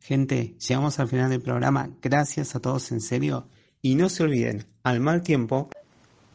Gente, 0.00 0.56
llegamos 0.58 0.98
al 0.98 1.08
final 1.08 1.30
del 1.30 1.40
programa. 1.40 1.88
Gracias 2.02 2.54
a 2.54 2.60
todos 2.60 2.92
en 2.92 3.00
serio. 3.00 3.48
Y 3.80 3.94
no 3.94 4.08
se 4.08 4.22
olviden, 4.22 4.66
al 4.82 5.00
mal 5.00 5.22
tiempo, 5.22 5.68